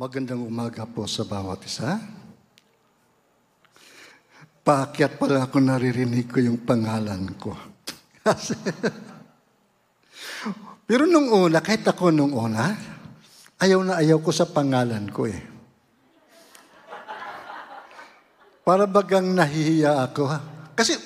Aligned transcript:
Magandang 0.00 0.48
umaga 0.48 0.88
po 0.88 1.04
sa 1.04 1.28
bawat 1.28 1.60
isa. 1.68 2.00
Paakyat 4.64 5.20
pala 5.20 5.44
ako 5.44 5.60
naririnig 5.60 6.24
ko 6.24 6.40
yung 6.40 6.64
pangalan 6.64 7.36
ko. 7.36 7.52
Pero 10.88 11.04
nung 11.04 11.28
una, 11.28 11.60
kahit 11.60 11.84
ako 11.84 12.16
nung 12.16 12.32
una, 12.32 12.72
ayaw 13.60 13.84
na 13.84 14.00
ayaw 14.00 14.24
ko 14.24 14.32
sa 14.32 14.48
pangalan 14.48 15.04
ko 15.12 15.28
eh. 15.28 15.36
Para 18.64 18.88
bagang 18.88 19.36
nahihiya 19.36 20.00
ako. 20.00 20.24
Kasi 20.80 20.96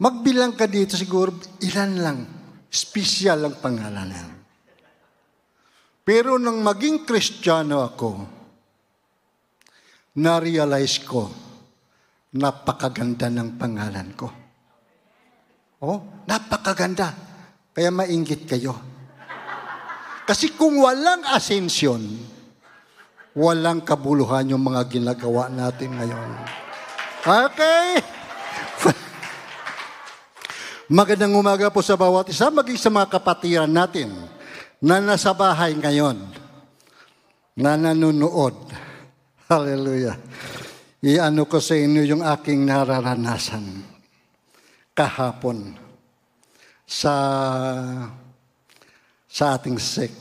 magbilang 0.00 0.56
ka 0.56 0.64
dito 0.64 0.96
siguro, 0.96 1.36
ilan 1.60 1.92
lang, 2.00 2.18
special 2.72 3.44
ang 3.44 3.60
pangalan 3.60 4.08
yan. 4.08 4.35
Pero 6.06 6.38
nang 6.38 6.62
maging 6.62 7.02
kristyano 7.02 7.82
ako, 7.82 8.10
na-realize 10.22 11.02
ko, 11.02 11.26
napakaganda 12.30 13.26
ng 13.26 13.58
pangalan 13.58 14.14
ko. 14.14 14.30
Oh, 15.82 16.22
napakaganda. 16.30 17.10
Kaya 17.74 17.90
mainggit 17.90 18.46
kayo. 18.46 18.78
Kasi 20.30 20.54
kung 20.54 20.78
walang 20.78 21.26
ascension, 21.34 21.98
walang 23.34 23.82
kabuluhan 23.82 24.54
yung 24.54 24.62
mga 24.62 24.86
ginagawa 24.86 25.50
natin 25.50 25.90
ngayon. 25.90 26.30
Okay? 27.26 27.98
Magandang 31.02 31.34
umaga 31.34 31.66
po 31.66 31.82
sa 31.82 31.98
bawat 31.98 32.30
isa, 32.30 32.46
maging 32.46 32.78
sa 32.78 32.94
mga 32.94 33.10
kapatiran 33.10 33.66
natin 33.66 34.35
na 34.82 35.00
nasa 35.00 35.32
bahay 35.32 35.72
ngayon, 35.76 36.20
na 37.56 37.78
nanonood. 37.80 38.56
Hallelujah. 39.48 40.18
Iano 41.00 41.46
ko 41.46 41.62
sa 41.62 41.78
inyo 41.78 42.02
yung 42.02 42.22
aking 42.26 42.66
nararanasan 42.66 43.84
kahapon 44.96 45.78
sa 46.82 47.14
sa 49.30 49.54
ating 49.54 49.76
sect. 49.76 50.16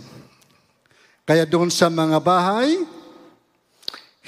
Kaya 1.25 1.47
doon 1.47 1.73
sa 1.73 1.89
mga 1.89 2.21
bahay, 2.21 2.85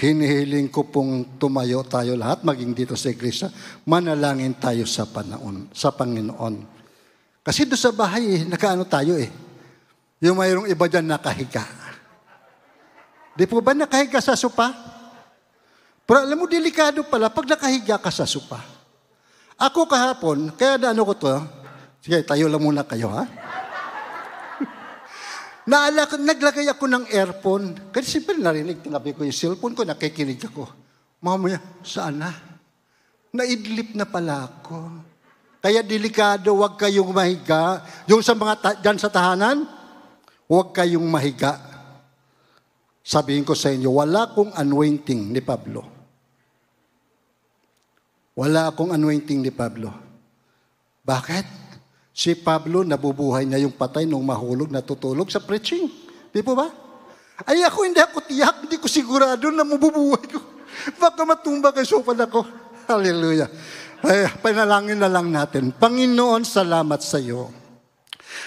hinihiling 0.02 0.72
ko 0.74 0.88
pong 0.88 1.38
tumayo 1.38 1.86
tayo 1.86 2.18
lahat, 2.18 2.42
maging 2.42 2.74
dito 2.74 2.96
sa 2.98 3.14
iglesia, 3.14 3.54
manalangin 3.86 4.58
tayo 4.58 4.88
sa 4.90 5.06
Panaon, 5.06 5.70
sa 5.76 5.94
Panginoon. 5.94 6.56
Kasi 7.46 7.70
doon 7.70 7.82
sa 7.82 7.94
bahay, 7.94 8.24
eh, 8.34 8.42
nakaano 8.50 8.88
tayo 8.90 9.14
eh. 9.14 9.30
Yung 10.18 10.42
mayroong 10.42 10.66
iba 10.66 10.86
dyan 10.90 11.06
nakahiga. 11.06 11.62
Di 13.38 13.46
po 13.46 13.62
ba 13.62 13.78
nakahiga 13.78 14.18
sa 14.18 14.34
sopa? 14.34 14.74
Pero 16.08 16.26
alam 16.26 16.42
mo, 16.42 16.50
delikado 16.50 17.06
pala 17.06 17.30
pag 17.30 17.46
nakahiga 17.46 18.02
ka 18.02 18.10
sa 18.10 18.26
sopa. 18.26 18.58
Ako 19.62 19.86
kahapon, 19.86 20.58
kaya 20.58 20.82
na 20.82 20.94
ano 20.94 21.06
ko 21.06 21.14
to, 21.14 21.34
sige, 22.02 22.26
tayo 22.26 22.50
lang 22.50 22.62
muna 22.62 22.82
kayo 22.82 23.14
ha. 23.14 23.26
Naala, 25.70 26.10
naglagay 26.10 26.66
ako 26.66 26.86
ng 26.90 27.06
earphone. 27.14 27.94
Kasi 27.94 28.18
siyempre 28.18 28.42
narinig, 28.42 28.82
tinabi 28.82 29.14
ko 29.14 29.22
yung 29.22 29.38
cellphone 29.38 29.78
ko, 29.78 29.86
nakikinig 29.86 30.42
ako. 30.50 30.66
Mamaya, 31.22 31.62
saan 31.86 32.22
na? 32.22 32.34
Naidlip 33.34 33.94
na 33.94 34.10
pala 34.10 34.50
ako. 34.50 35.06
Kaya 35.62 35.86
delikado, 35.86 36.58
wag 36.58 36.78
kayong 36.78 37.14
mahiga. 37.14 37.86
Yung 38.10 38.26
sa 38.26 38.34
mga, 38.34 38.54
ta- 38.58 38.78
dyan 38.82 38.98
sa 38.98 39.14
tahanan, 39.14 39.77
Huwag 40.48 40.72
kayong 40.72 41.04
mahiga. 41.04 41.60
Sabihin 43.04 43.44
ko 43.44 43.56
sa 43.56 43.72
inyo, 43.72 43.92
wala 43.92 44.32
akong 44.32 44.52
anointing 44.56 45.32
ni 45.32 45.40
Pablo. 45.44 45.84
Wala 48.36 48.72
akong 48.72 48.96
anointing 48.96 49.44
ni 49.44 49.52
Pablo. 49.52 49.92
Bakit? 51.04 51.48
Si 52.12 52.34
Pablo, 52.34 52.82
nabubuhay 52.82 53.46
na 53.46 53.62
yung 53.62 53.76
patay 53.76 54.10
nung 54.10 54.24
mahulog, 54.24 54.72
natutulog 54.74 55.30
sa 55.30 55.44
preaching. 55.44 55.88
Di 56.32 56.42
po 56.42 56.58
ba? 56.58 56.68
Ay 57.46 57.62
ako, 57.62 57.86
hindi 57.86 58.02
ako 58.02 58.18
tiyak, 58.26 58.66
hindi 58.66 58.82
ko 58.82 58.88
sigurado 58.90 59.54
na 59.54 59.62
mabubuhay 59.62 60.26
ko. 60.26 60.42
Baka 60.98 61.22
matumba 61.28 61.70
kay 61.70 61.86
sopan 61.86 62.18
ako. 62.18 62.42
Hallelujah. 62.90 63.52
Ay, 64.02 64.30
panalangin 64.42 64.98
na 64.98 65.10
lang 65.12 65.30
natin. 65.30 65.70
Panginoon, 65.76 66.46
salamat 66.46 67.02
sa 67.04 67.22
iyo. 67.22 67.50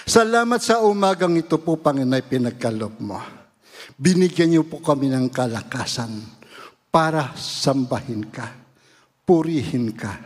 Salamat 0.07 0.59
sa 0.59 0.81
umagang 0.83 1.37
ito 1.37 1.61
po, 1.61 1.77
Panginoon, 1.77 2.25
pinagkalob 2.25 2.95
mo. 2.99 3.19
Binigyan 3.95 4.53
niyo 4.53 4.63
po 4.65 4.81
kami 4.81 5.09
ng 5.13 5.29
kalakasan 5.29 6.21
para 6.91 7.31
sambahin 7.37 8.27
ka, 8.27 8.49
purihin 9.23 9.93
ka 9.93 10.19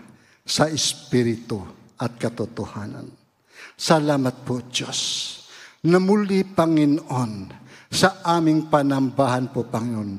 sa 0.46 0.72
Espiritu 0.72 1.59
at 2.00 2.16
katotohanan. 2.16 3.12
Salamat 3.76 4.48
po, 4.48 4.64
Diyos, 4.66 5.00
na 5.86 6.00
muli, 6.00 6.47
Panginoon, 6.47 7.34
sa 7.92 8.24
aming 8.24 8.72
panambahan 8.72 9.52
po, 9.52 9.68
Panginoon, 9.68 10.12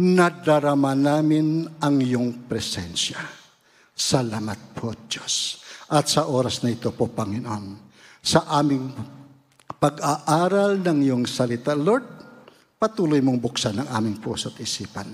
nadarama 0.00 0.96
namin 0.96 1.68
ang 1.80 1.96
iyong 2.00 2.48
presensya. 2.48 3.20
Salamat 3.92 4.74
po, 4.74 4.96
Diyos. 5.06 5.60
At 5.92 6.08
sa 6.08 6.26
oras 6.26 6.64
na 6.64 6.72
ito 6.72 6.88
po, 6.96 7.12
Panginoon, 7.12 7.91
sa 8.22 8.46
aming 8.62 8.94
pag-aaral 9.82 10.78
ng 10.78 10.98
iyong 11.02 11.26
salita, 11.26 11.74
Lord, 11.74 12.06
patuloy 12.78 13.18
mong 13.18 13.42
buksan 13.42 13.82
ang 13.82 13.88
aming 13.98 14.22
puso 14.22 14.54
at 14.54 14.62
isipan. 14.62 15.10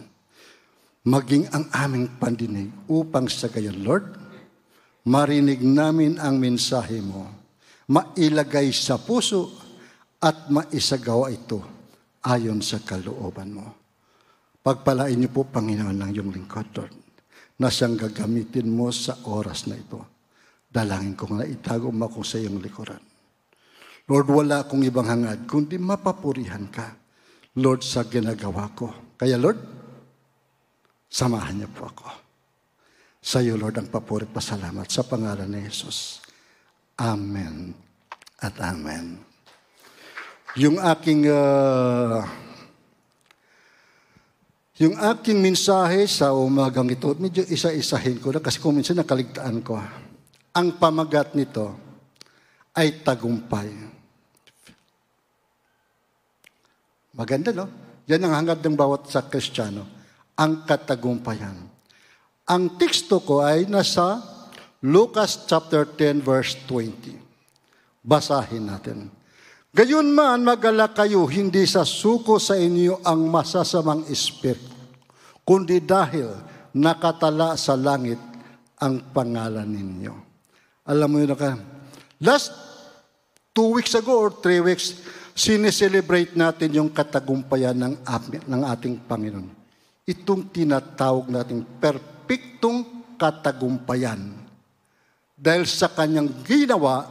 Maging 1.08 1.48
ang 1.48 1.72
aming 1.72 2.20
pandinig 2.20 2.68
upang 2.84 3.32
sa 3.32 3.48
gayon, 3.48 3.80
Lord, 3.80 4.12
marinig 5.08 5.64
namin 5.64 6.20
ang 6.20 6.36
mensahe 6.36 7.00
mo, 7.00 7.32
mailagay 7.88 8.68
sa 8.76 9.00
puso 9.00 9.56
at 10.20 10.52
maisagawa 10.52 11.32
ito 11.32 11.64
ayon 12.28 12.60
sa 12.60 12.84
kalooban 12.84 13.56
mo. 13.56 13.66
Pagpalain 14.60 15.16
niyo 15.16 15.32
po, 15.32 15.48
Panginoon, 15.48 15.96
ng 15.96 16.10
iyong 16.12 16.28
lingkod, 16.28 16.68
Lord, 16.76 16.92
na 17.56 17.72
siyang 17.72 17.96
gagamitin 17.96 18.68
mo 18.68 18.92
sa 18.92 19.16
oras 19.24 19.64
na 19.64 19.80
ito. 19.80 20.17
Dalangin 20.68 21.16
ko 21.16 21.32
na 21.32 21.48
itago 21.48 21.88
mo 21.88 22.06
ako 22.06 22.20
sa 22.20 22.36
iyong 22.36 22.60
likuran. 22.60 23.00
Lord, 24.08 24.28
wala 24.28 24.64
akong 24.64 24.84
ibang 24.84 25.08
hangad, 25.08 25.44
kundi 25.44 25.76
mapapurihan 25.76 26.68
ka, 26.72 26.96
Lord, 27.60 27.84
sa 27.84 28.08
ginagawa 28.08 28.72
ko. 28.72 29.16
Kaya, 29.20 29.36
Lord, 29.36 29.60
samahan 31.08 31.60
niyo 31.60 31.68
po 31.72 31.88
ako. 31.88 32.08
Sa 33.20 33.44
iyo, 33.44 33.60
Lord, 33.60 33.76
ang 33.76 33.92
papuri 33.92 34.24
pasalamat 34.24 34.88
sa 34.88 35.04
pangalan 35.04 35.50
ni 35.50 35.60
Jesus. 35.68 36.24
Amen 36.96 37.88
at 38.38 38.54
Amen. 38.62 39.18
Yung 40.58 40.78
aking 40.78 41.28
uh, 41.28 42.22
yung 44.78 44.94
aking 44.94 45.42
mensahe 45.42 46.06
sa 46.06 46.30
umagang 46.30 46.86
ito, 46.86 47.10
medyo 47.18 47.42
isa-isahin 47.42 48.22
ko 48.22 48.30
na 48.30 48.38
kasi 48.38 48.62
kung 48.62 48.78
minsan 48.78 48.94
nakaligtaan 48.94 49.58
ko. 49.60 49.74
Ang 50.58 50.74
pamagat 50.74 51.38
nito 51.38 51.70
ay 52.74 52.98
tagumpay. 53.06 53.70
Maganda, 57.14 57.54
no? 57.54 57.70
Yan 58.10 58.26
ang 58.26 58.34
hangad 58.42 58.58
ng 58.66 58.74
bawat 58.74 59.06
sa 59.06 59.22
Kristiyano. 59.22 59.86
Ang 60.34 60.66
katagumpayan. 60.66 61.54
Ang 62.50 62.74
teksto 62.74 63.22
ko 63.22 63.46
ay 63.46 63.70
nasa 63.70 64.18
Lucas 64.82 65.46
chapter 65.46 65.86
10 65.86 66.26
verse 66.26 66.58
20. 66.66 67.14
Basahin 68.02 68.66
natin. 68.66 69.14
Gayon 69.70 70.10
man 70.10 70.42
magala 70.42 70.90
kayo, 70.90 71.22
hindi 71.30 71.66
sa 71.70 71.86
suko 71.86 72.42
sa 72.42 72.58
inyo 72.58 73.04
ang 73.06 73.30
masasamang 73.30 74.10
espiritu, 74.10 74.74
kundi 75.46 75.78
dahil 75.78 76.34
nakatala 76.74 77.54
sa 77.54 77.78
langit 77.78 78.18
ang 78.82 79.12
pangalan 79.14 79.68
ninyo. 79.68 80.27
Alam 80.88 81.08
mo 81.12 81.16
yun 81.20 81.36
ka, 81.36 81.52
last 82.24 82.48
two 83.52 83.76
weeks 83.76 83.92
ago 83.92 84.24
or 84.24 84.32
three 84.32 84.64
weeks, 84.64 85.04
sineselebrate 85.36 86.32
natin 86.32 86.72
yung 86.72 86.88
katagumpayan 86.88 87.76
ng, 87.76 87.94
ng 88.48 88.62
ating 88.64 88.96
Panginoon. 89.04 89.52
Itong 90.08 90.48
tinatawag 90.48 91.28
nating 91.28 91.60
perpektong 91.76 93.04
katagumpayan. 93.20 94.32
Dahil 95.36 95.68
sa 95.68 95.92
kanyang 95.92 96.32
ginawa, 96.40 97.04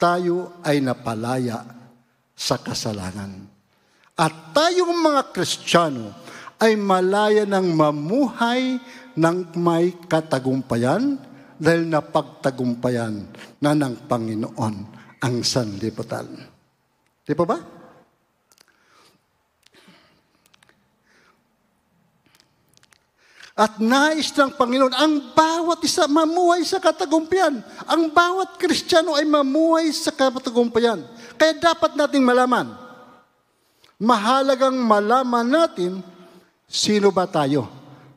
tayo 0.00 0.56
ay 0.64 0.80
napalaya 0.80 1.60
sa 2.32 2.56
kasalanan. 2.56 3.44
At 4.16 4.56
tayong 4.56 4.96
mga 5.04 5.36
Kristiyano 5.36 6.16
ay 6.56 6.80
malaya 6.80 7.44
ng 7.44 7.76
mamuhay 7.76 8.80
ng 9.12 9.36
may 9.60 9.92
katagumpayan 10.08 11.20
dahil 11.60 11.84
napagtagumpayan 11.84 13.28
na 13.60 13.76
ng 13.76 14.08
Panginoon 14.08 14.74
ang 15.20 15.36
sanlibutan. 15.44 16.24
Di 17.20 17.36
ba 17.36 17.44
ba? 17.44 17.58
At 23.60 23.76
nais 23.76 24.32
ng 24.32 24.56
Panginoon, 24.56 24.96
ang 24.96 25.36
bawat 25.36 25.84
isa 25.84 26.08
mamuhay 26.08 26.64
sa 26.64 26.80
katagumpayan. 26.80 27.60
Ang 27.84 28.08
bawat 28.08 28.56
Kristiyano 28.56 29.20
ay 29.20 29.28
mamuhay 29.28 29.92
sa 29.92 30.16
katagumpayan. 30.16 31.04
Kaya 31.36 31.60
dapat 31.60 31.92
nating 31.92 32.24
malaman, 32.24 32.72
mahalagang 34.00 34.80
malaman 34.80 35.44
natin 35.44 36.00
sino 36.64 37.12
ba 37.12 37.28
tayo 37.28 37.68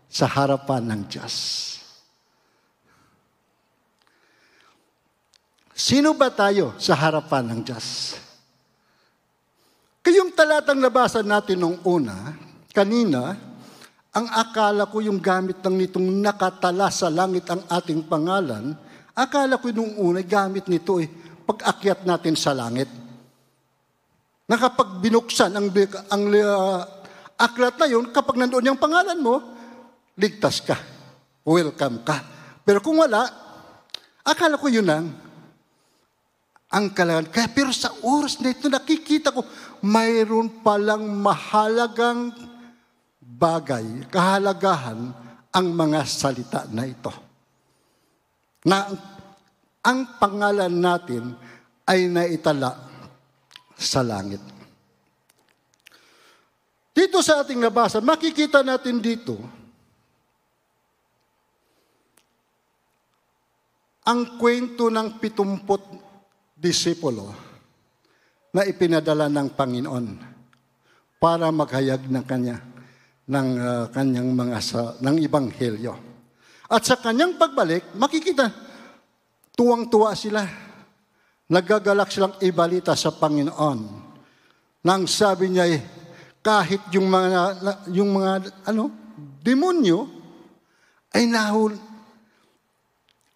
sa 0.08 0.32
harapan 0.32 0.96
ng 0.96 1.02
Diyos. 1.12 1.36
Sino 5.74 6.14
ba 6.14 6.30
tayo 6.30 6.78
sa 6.78 6.94
harapan 6.94 7.50
ng 7.50 7.62
Diyos? 7.66 8.14
Kayong 10.06 10.30
talatang 10.38 10.78
nabasa 10.78 11.26
natin 11.26 11.58
nung 11.58 11.82
una, 11.82 12.38
kanina, 12.70 13.34
ang 14.14 14.28
akala 14.30 14.86
ko 14.86 15.02
yung 15.02 15.18
gamit 15.18 15.66
ng 15.66 15.74
nitong 15.74 16.22
nakatala 16.22 16.94
sa 16.94 17.10
langit 17.10 17.50
ang 17.50 17.66
ating 17.66 18.06
pangalan, 18.06 18.78
akala 19.18 19.58
ko 19.58 19.74
nung 19.74 19.98
una 19.98 20.22
gamit 20.22 20.70
nito 20.70 21.02
eh, 21.02 21.10
pag-akyat 21.50 22.06
natin 22.06 22.38
sa 22.38 22.54
langit. 22.54 22.92
Na 24.46 24.60
ang, 24.60 25.68
ang 26.14 26.24
uh, 26.38 26.80
aklat 27.34 27.76
na 27.82 27.88
yun, 27.90 28.14
kapag 28.14 28.38
nandoon 28.38 28.70
yung 28.70 28.78
pangalan 28.78 29.18
mo, 29.18 29.42
ligtas 30.14 30.62
ka. 30.62 30.78
Welcome 31.42 32.06
ka. 32.06 32.22
Pero 32.62 32.78
kung 32.78 33.02
wala, 33.02 33.26
akala 34.22 34.62
ko 34.62 34.70
yun 34.70 34.86
lang 34.86 35.23
ang 36.74 36.90
kailangan. 36.90 37.30
Kaya 37.30 37.48
pero 37.54 37.70
sa 37.70 37.94
oras 38.02 38.42
na 38.42 38.50
ito, 38.50 38.66
nakikita 38.66 39.30
ko, 39.30 39.46
mayroon 39.86 40.66
palang 40.66 41.06
mahalagang 41.06 42.34
bagay, 43.22 44.10
kahalagahan 44.10 45.14
ang 45.54 45.68
mga 45.70 46.02
salita 46.10 46.66
na 46.74 46.90
ito. 46.90 47.14
Na 48.66 48.90
ang 49.86 50.18
pangalan 50.18 50.74
natin 50.74 51.38
ay 51.86 52.10
naitala 52.10 52.74
sa 53.78 54.02
langit. 54.02 54.42
Dito 56.94 57.22
sa 57.22 57.46
ating 57.46 57.62
nabasa, 57.62 58.02
makikita 58.02 58.66
natin 58.66 58.98
dito, 58.98 59.38
ang 64.04 64.38
kwento 64.38 64.90
ng 64.90 65.22
pitumpot 65.22 66.03
disipulo 66.64 67.36
na 68.56 68.64
ipinadala 68.64 69.28
ng 69.28 69.52
Panginoon 69.52 70.06
para 71.20 71.52
maghayag 71.52 72.08
ng 72.08 72.24
kanya 72.24 72.64
ng 73.24 73.50
uh, 73.56 73.86
kanyang 73.92 74.32
mga 74.36 74.60
sa, 74.60 74.96
ng 75.00 75.16
ebanghelyo. 75.20 75.96
At 76.68 76.84
sa 76.84 77.00
kanyang 77.00 77.40
pagbalik, 77.40 77.96
makikita 77.96 78.52
tuwang-tuwa 79.56 80.12
sila. 80.16 80.44
Nagagalak 81.48 82.12
silang 82.12 82.36
ibalita 82.44 82.96
sa 82.96 83.16
Panginoon. 83.16 83.80
Nang 84.84 85.04
sabi 85.08 85.56
niya 85.56 85.68
eh, 85.72 85.80
kahit 86.44 86.92
yung 86.92 87.08
mga 87.08 87.42
yung 87.96 88.12
mga 88.12 88.32
ano, 88.68 88.92
demonyo 89.40 90.12
ay 91.16 91.24
nahul 91.32 91.80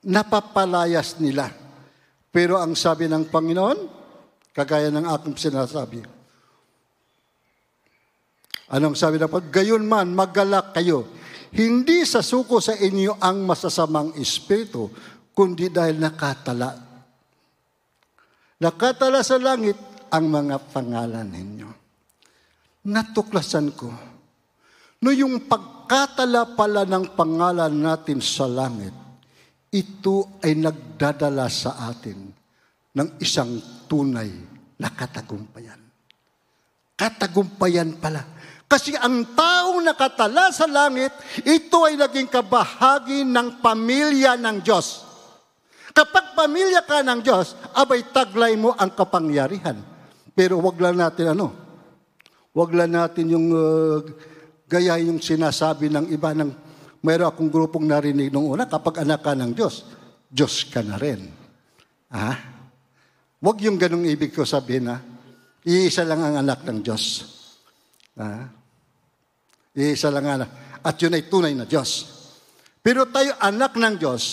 napapalayas 0.03 1.15
nila 1.23 1.66
pero 2.37 2.61
ang 2.61 2.77
sabi 2.77 3.09
ng 3.09 3.33
Panginoon, 3.33 3.79
kagaya 4.53 4.93
ng 4.93 5.09
aking 5.09 5.41
sinasabi, 5.41 6.05
anong 8.69 8.93
sabi 8.93 9.17
ng 9.17 9.25
Panginoon? 9.25 9.49
Gayon 9.49 9.81
man, 9.81 10.13
maggalak 10.13 10.69
kayo. 10.77 11.09
Hindi 11.49 12.05
sa 12.05 12.21
suko 12.21 12.61
sa 12.61 12.77
inyo 12.77 13.17
ang 13.17 13.41
masasamang 13.41 14.13
espiritu, 14.21 14.85
kundi 15.33 15.73
dahil 15.73 15.97
nakatala. 15.97 16.77
Nakatala 18.61 19.25
sa 19.25 19.41
langit 19.41 20.05
ang 20.13 20.29
mga 20.29 20.61
pangalan 20.69 21.25
ninyo. 21.25 21.69
Natuklasan 22.85 23.73
ko, 23.73 23.89
no 25.01 25.09
yung 25.09 25.49
pagkatala 25.49 26.53
pala 26.53 26.85
ng 26.85 27.17
pangalan 27.17 27.73
natin 27.73 28.21
sa 28.21 28.45
langit, 28.45 29.06
ito 29.71 30.39
ay 30.43 30.55
nagdadala 30.55 31.51
sa 31.51 31.91
atin 31.91 32.31
ng 32.95 33.09
isang 33.19 33.59
tunay 33.85 34.31
na 34.79 34.89
katagumpayan. 34.93 35.79
Katagumpayan 36.97 37.99
pala. 37.99 38.25
Kasi 38.67 38.97
ang 38.99 39.23
taong 39.31 39.79
nakatala 39.79 40.51
sa 40.51 40.67
langit, 40.67 41.13
ito 41.47 41.87
ay 41.87 41.95
naging 41.95 42.27
kabahagi 42.27 43.23
ng 43.23 43.63
pamilya 43.63 44.35
ng 44.35 44.59
Diyos. 44.59 45.07
Kapag 45.95 46.35
pamilya 46.35 46.83
ka 46.83 46.99
ng 46.99 47.19
Diyos, 47.23 47.55
abay 47.73 48.03
taglay 48.11 48.59
mo 48.59 48.75
ang 48.75 48.91
kapangyarihan. 48.91 49.79
Pero 50.35 50.59
wag 50.61 50.77
lang 50.77 50.99
natin 50.99 51.33
ano, 51.33 51.47
wag 52.53 52.69
lang 52.75 52.93
natin 52.93 53.25
yung 53.33 53.47
uh, 53.49 54.03
gaya 54.67 54.99
yung 54.99 55.23
sinasabi 55.23 55.87
ng 55.87 56.11
iba 56.11 56.35
ng 56.35 56.66
mayroon 57.07 57.31
akong 57.31 57.47
grupong 57.47 57.87
narinig 57.87 58.27
nung 58.35 58.51
una, 58.51 58.67
kapag 58.67 59.07
anak 59.07 59.23
ka 59.23 59.31
ng 59.31 59.55
Diyos, 59.55 59.87
Diyos 60.27 60.67
ka 60.67 60.83
na 60.83 60.99
rin. 60.99 61.23
Ah? 62.11 62.35
Huwag 63.39 63.63
yung 63.63 63.79
ganong 63.79 64.03
ibig 64.03 64.35
ko 64.35 64.43
sabihin 64.43 64.91
na 64.91 64.99
iisa 65.63 66.03
lang 66.03 66.19
ang 66.19 66.43
anak 66.43 66.67
ng 66.67 66.83
Diyos. 66.83 67.03
Ah? 68.19 68.51
Iisa 69.71 70.11
lang 70.11 70.27
anak. 70.27 70.49
At 70.83 70.99
yun 70.99 71.15
ay 71.15 71.31
tunay 71.31 71.55
na 71.55 71.63
Diyos. 71.63 72.19
Pero 72.83 73.07
tayo 73.07 73.39
anak 73.39 73.79
ng 73.79 73.95
Diyos 73.95 74.23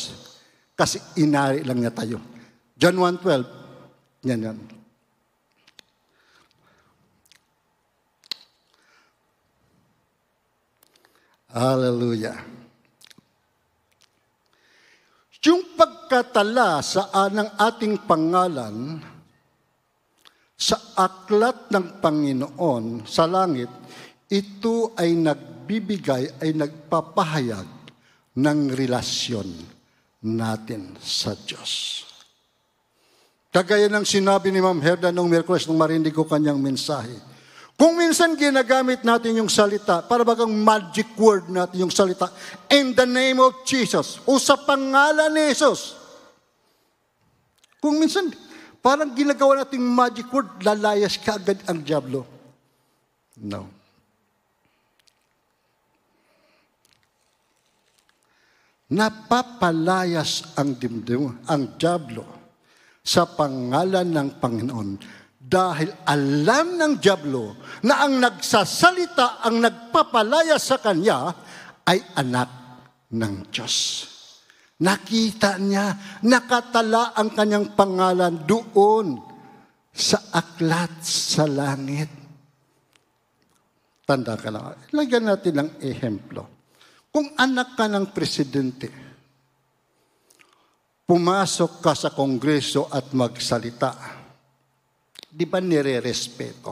kasi 0.75 0.99
inari 1.23 1.62
lang 1.62 1.79
niya 1.79 1.94
tayo. 1.94 2.19
John 2.75 2.99
1.12, 2.99 4.27
yan 4.27 4.50
yan. 4.50 4.59
Hallelujah. 11.55 12.54
Yung 15.44 15.76
pagkatala 15.76 16.81
sa 16.81 17.12
ng 17.29 17.61
ating 17.61 18.08
pangalan 18.08 18.96
sa 20.56 20.96
aklat 20.96 21.69
ng 21.69 22.00
Panginoon 22.00 23.05
sa 23.05 23.29
langit, 23.29 23.69
ito 24.32 24.96
ay 24.96 25.12
nagbibigay, 25.12 26.41
ay 26.41 26.56
nagpapahayag 26.56 27.69
ng 28.41 28.58
relasyon 28.72 29.48
natin 30.24 30.96
sa 30.96 31.36
Diyos. 31.36 32.03
Kagaya 33.53 33.86
ng 33.93 34.03
sinabi 34.08 34.48
ni 34.48 34.65
Ma'am 34.65 34.81
Herda 34.81 35.13
nung 35.13 35.29
Merkules 35.29 35.69
nung 35.69 35.79
marinig 35.79 36.17
ko 36.17 36.24
kanyang 36.24 36.58
mensahe, 36.58 37.15
kung 37.84 38.00
minsan 38.00 38.32
ginagamit 38.32 39.05
natin 39.05 39.44
yung 39.44 39.53
salita, 39.53 40.00
para 40.00 40.24
bagang 40.24 40.48
magic 40.48 41.05
word 41.20 41.53
natin 41.53 41.84
yung 41.84 41.93
salita, 41.93 42.32
in 42.72 42.96
the 42.96 43.05
name 43.05 43.36
of 43.36 43.60
Jesus, 43.69 44.24
o 44.24 44.41
sa 44.41 44.56
pangalan 44.56 45.29
ni 45.29 45.53
Jesus. 45.53 45.93
Kung 47.84 48.00
minsan, 48.00 48.32
parang 48.81 49.12
ginagawa 49.12 49.60
natin 49.60 49.84
magic 49.84 50.32
word, 50.32 50.48
lalayas 50.64 51.20
ka 51.20 51.36
agad 51.36 51.60
ang 51.69 51.84
Diablo. 51.84 52.24
No. 53.44 53.69
Napapalayas 58.88 60.56
ang 60.56 60.72
dimdim, 60.72 61.36
ang 61.44 61.76
Diablo 61.76 62.24
sa 63.05 63.29
pangalan 63.29 64.08
ng 64.08 64.29
Panginoon 64.41 64.91
dahil 65.44 65.93
alam 66.08 66.81
ng 66.81 66.93
Diablo 66.96 67.60
na 67.84 68.08
ang 68.08 68.17
nagsasalita, 68.17 69.44
ang 69.44 69.60
nagpapalaya 69.60 70.56
sa 70.56 70.81
kanya 70.81 71.36
ay 71.84 72.01
anak 72.17 72.48
ng 73.13 73.34
Diyos. 73.53 74.08
Nakita 74.81 75.60
niya, 75.60 75.93
nakatala 76.24 77.13
ang 77.13 77.31
kanyang 77.36 77.77
pangalan 77.77 78.41
doon 78.48 79.20
sa 79.93 80.32
aklat 80.32 81.05
sa 81.05 81.44
langit. 81.44 82.10
Tanda 84.05 84.34
ka 84.41 84.48
lang. 84.48 84.74
Lagyan 84.96 85.29
natin 85.29 85.55
ng 85.60 85.70
ehemplo. 85.81 86.43
Kung 87.13 87.36
anak 87.39 87.79
ka 87.79 87.86
ng 87.86 88.10
presidente, 88.10 88.89
pumasok 91.06 91.72
ka 91.79 91.93
sa 91.94 92.10
kongreso 92.10 92.91
at 92.91 93.15
magsalita, 93.15 94.23
di 95.34 95.50
ba 95.50 95.58
nire-respeto 95.58 96.70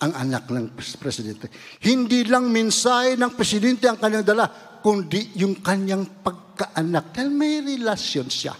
ang 0.00 0.12
anak 0.16 0.48
ng 0.48 0.72
presidente? 0.96 1.52
Hindi 1.84 2.24
lang 2.24 2.48
mensahe 2.48 3.12
ng 3.20 3.36
presidente 3.36 3.84
ang 3.84 4.00
kanyang 4.00 4.24
dala, 4.24 4.48
kundi 4.80 5.36
yung 5.36 5.60
kanyang 5.60 6.24
pagkaanak. 6.24 7.12
Dahil 7.12 7.28
may 7.28 7.60
relasyon 7.60 8.32
siya 8.32 8.56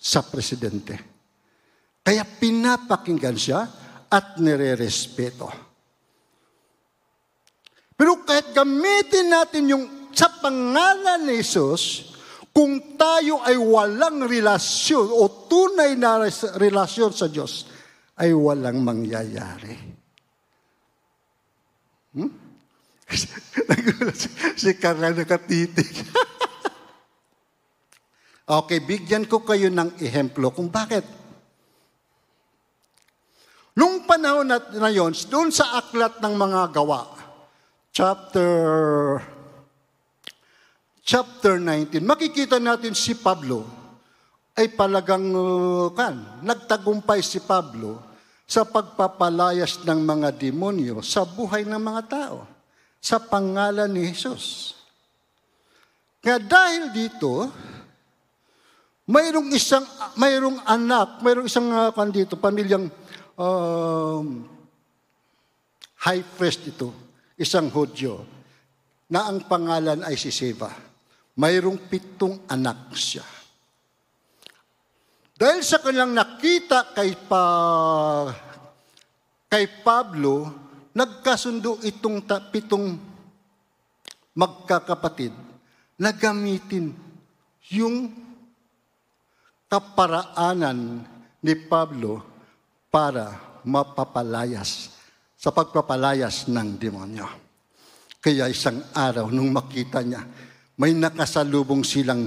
sa 0.00 0.24
presidente. 0.24 0.96
Kaya 2.00 2.24
pinapakinggan 2.24 3.36
siya 3.36 3.60
at 4.08 4.40
nire-respeto. 4.40 5.52
Pero 7.92 8.24
kahit 8.24 8.56
gamitin 8.56 9.28
natin 9.28 9.68
yung 9.68 9.84
sa 10.16 10.32
pangalan 10.40 11.28
ni 11.28 11.38
Jesus, 11.38 12.09
kung 12.50 12.98
tayo 12.98 13.40
ay 13.46 13.54
walang 13.54 14.26
relasyon 14.26 15.06
o 15.06 15.46
tunay 15.46 15.94
na 15.94 16.26
relasyon 16.58 17.14
sa 17.14 17.30
Diyos, 17.30 17.70
ay 18.18 18.34
walang 18.34 18.82
mangyayari. 18.82 19.74
Hmm? 22.10 22.30
si 24.60 24.70
Carla 24.78 25.14
nakatitig. 25.14 25.94
okay, 28.60 28.82
bigyan 28.82 29.30
ko 29.30 29.46
kayo 29.46 29.70
ng 29.70 29.98
ehemplo 30.02 30.50
kung 30.50 30.70
bakit. 30.70 31.06
Nung 33.78 34.02
panahon 34.04 34.50
na, 34.50 34.58
na 34.58 34.90
yun, 34.90 35.14
doon 35.30 35.54
sa 35.54 35.78
aklat 35.78 36.18
ng 36.18 36.34
mga 36.34 36.74
gawa, 36.74 37.06
chapter 37.94 38.50
chapter 41.10 41.58
19, 41.58 42.06
makikita 42.06 42.62
natin 42.62 42.94
si 42.94 43.18
Pablo 43.18 43.66
ay 44.54 44.70
palagang 44.70 45.34
uh, 45.34 45.90
kan, 45.90 46.38
nagtagumpay 46.46 47.18
si 47.18 47.42
Pablo 47.42 47.98
sa 48.46 48.62
pagpapalayas 48.62 49.82
ng 49.82 50.06
mga 50.06 50.30
demonyo 50.38 51.02
sa 51.02 51.26
buhay 51.26 51.66
ng 51.66 51.82
mga 51.82 52.02
tao 52.06 52.46
sa 53.02 53.18
pangalan 53.18 53.90
ni 53.90 54.06
Jesus. 54.06 54.78
Kaya 56.22 56.38
dahil 56.38 56.94
dito, 56.94 57.50
mayroong 59.10 59.50
isang 59.50 59.82
mayroong 60.14 60.62
anak, 60.62 61.26
mayroong 61.26 61.50
isang 61.50 61.74
uh, 61.74 61.90
kan 61.90 62.14
dito, 62.14 62.38
pamilyang 62.38 62.86
um, 63.34 64.46
high 66.06 66.22
priest 66.38 66.70
ito, 66.70 66.94
isang 67.34 67.66
Hudyo, 67.66 68.22
na 69.10 69.26
ang 69.26 69.42
pangalan 69.50 70.06
ay 70.06 70.14
si 70.14 70.30
Siva. 70.30 70.89
Mayroong 71.38 71.78
pitong 71.86 72.42
anak 72.50 72.90
siya. 72.96 73.26
Dahil 75.40 75.64
sa 75.64 75.80
kanilang 75.80 76.12
nakita 76.12 76.92
kay, 76.92 77.16
pa, 77.16 77.44
kay 79.48 79.80
Pablo, 79.80 80.52
nagkasundo 80.92 81.80
itong 81.80 82.18
ta, 82.28 82.44
pitong 82.44 82.92
magkakapatid 84.36 85.32
na 85.96 86.12
gamitin 86.12 86.92
yung 87.72 88.12
kaparaanan 89.70 91.08
ni 91.40 91.54
Pablo 91.56 92.20
para 92.92 93.38
mapapalayas 93.64 94.92
sa 95.40 95.48
pagpapalayas 95.48 96.52
ng 96.52 96.76
demonyo. 96.76 97.24
Kaya 98.20 98.52
isang 98.52 98.84
araw 98.92 99.32
nung 99.32 99.48
makita 99.48 100.04
niya, 100.04 100.20
may 100.80 100.96
nakasalubong 100.96 101.84
silang 101.84 102.24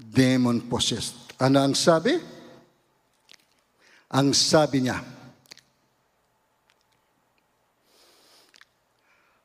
demon 0.00 0.64
possessed. 0.64 1.36
Ano 1.36 1.60
ang 1.60 1.76
sabi? 1.76 2.16
Ang 4.16 4.32
sabi 4.32 4.88
niya, 4.88 4.96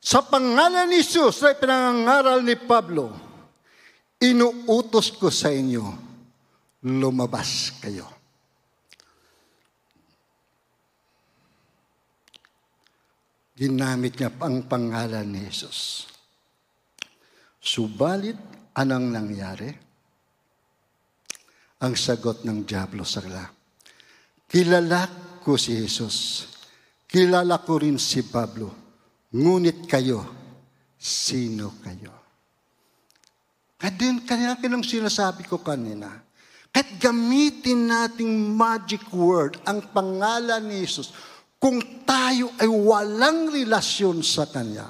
Sa 0.06 0.22
pangalan 0.22 0.88
ni 0.88 1.02
Jesus 1.02 1.44
ay 1.44 1.60
pinangangaral 1.60 2.40
ni 2.46 2.56
Pablo, 2.56 3.10
inuutos 4.22 5.12
ko 5.18 5.34
sa 5.34 5.50
inyo, 5.50 5.82
lumabas 6.88 7.74
kayo. 7.84 8.06
Ginamit 13.58 14.16
niya 14.16 14.30
ang 14.40 14.70
pangalan 14.70 15.26
ni 15.26 15.42
Jesus. 15.50 16.15
Subalit, 17.66 18.38
anong 18.78 19.08
nangyari? 19.10 19.74
Ang 21.82 21.98
sagot 21.98 22.46
ng 22.46 22.62
Diablo 22.62 23.02
sa 23.02 23.26
kala. 23.26 23.50
Kilala 24.46 25.10
ko 25.42 25.58
si 25.58 25.74
Jesus. 25.74 26.46
Kilala 27.10 27.66
ko 27.66 27.82
rin 27.82 27.98
si 27.98 28.22
Pablo. 28.22 28.70
Ngunit 29.34 29.90
kayo, 29.90 30.22
sino 30.94 31.82
kayo? 31.82 32.14
Kadin, 33.82 34.22
kanina 34.22 34.62
kinang 34.62 34.86
sinasabi 34.86 35.50
ko 35.50 35.60
kanina, 35.60 36.22
kahit 36.70 37.02
gamitin 37.02 37.90
nating 37.90 38.54
magic 38.54 39.02
word, 39.10 39.58
ang 39.66 39.90
pangalan 39.90 40.70
ni 40.70 40.86
Jesus, 40.86 41.12
kung 41.58 41.82
tayo 42.06 42.54
ay 42.62 42.70
walang 42.70 43.50
relasyon 43.50 44.22
sa 44.22 44.46
Kanya, 44.46 44.86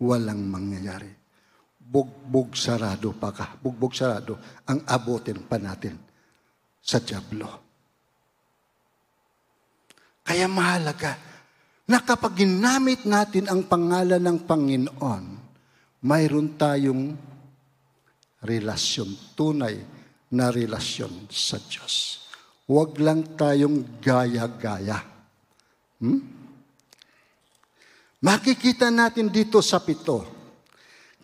walang 0.00 0.42
mangyayari. 0.44 1.12
Bugbog 1.86 2.58
sarado 2.58 3.14
pa 3.14 3.30
ka. 3.30 3.56
Bugbog 3.56 3.94
sarado 3.94 4.36
ang 4.66 4.82
abutin 4.84 5.46
pa 5.46 5.56
natin 5.56 5.94
sa 6.82 6.98
Diablo. 6.98 7.48
Kaya 10.26 10.50
mahalaga 10.50 11.14
na 11.86 12.02
kapag 12.02 12.42
ginamit 12.42 13.06
natin 13.06 13.46
ang 13.46 13.70
pangalan 13.70 14.18
ng 14.18 14.38
Panginoon, 14.42 15.24
mayroon 16.02 16.58
tayong 16.58 17.14
relasyon, 18.42 19.38
tunay 19.38 19.78
na 20.34 20.50
relasyon 20.50 21.30
sa 21.30 21.62
Diyos. 21.62 22.26
Huwag 22.66 22.98
lang 22.98 23.38
tayong 23.38 24.02
gaya-gaya. 24.02 24.98
Hmm? 26.02 26.35
Makikita 28.24 28.88
natin 28.88 29.28
dito 29.28 29.60
sa 29.60 29.84
pito, 29.84 30.24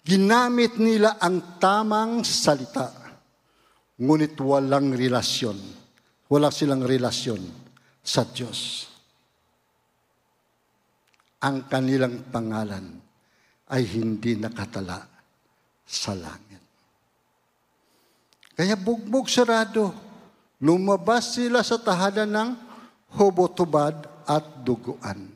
ginamit 0.05 0.77
nila 0.77 1.17
ang 1.17 1.57
tamang 1.57 2.21
salita, 2.21 2.93
ngunit 3.97 4.37
walang 4.37 4.93
relasyon. 4.93 5.57
Wala 6.29 6.53
silang 6.53 6.85
relasyon 6.85 7.41
sa 8.01 8.25
Diyos. 8.29 8.89
Ang 11.45 11.69
kanilang 11.69 12.29
pangalan 12.29 13.01
ay 13.73 13.83
hindi 13.89 14.37
nakatala 14.37 15.01
sa 15.85 16.13
langit. 16.13 16.61
Kaya 18.53 18.77
bugbog 18.77 19.33
sarado, 19.33 19.97
lumabas 20.61 21.41
sila 21.41 21.65
sa 21.65 21.81
tahanan 21.81 22.29
ng 22.29 22.51
hobotubad 23.17 23.97
at 24.29 24.45
duguan. 24.61 25.32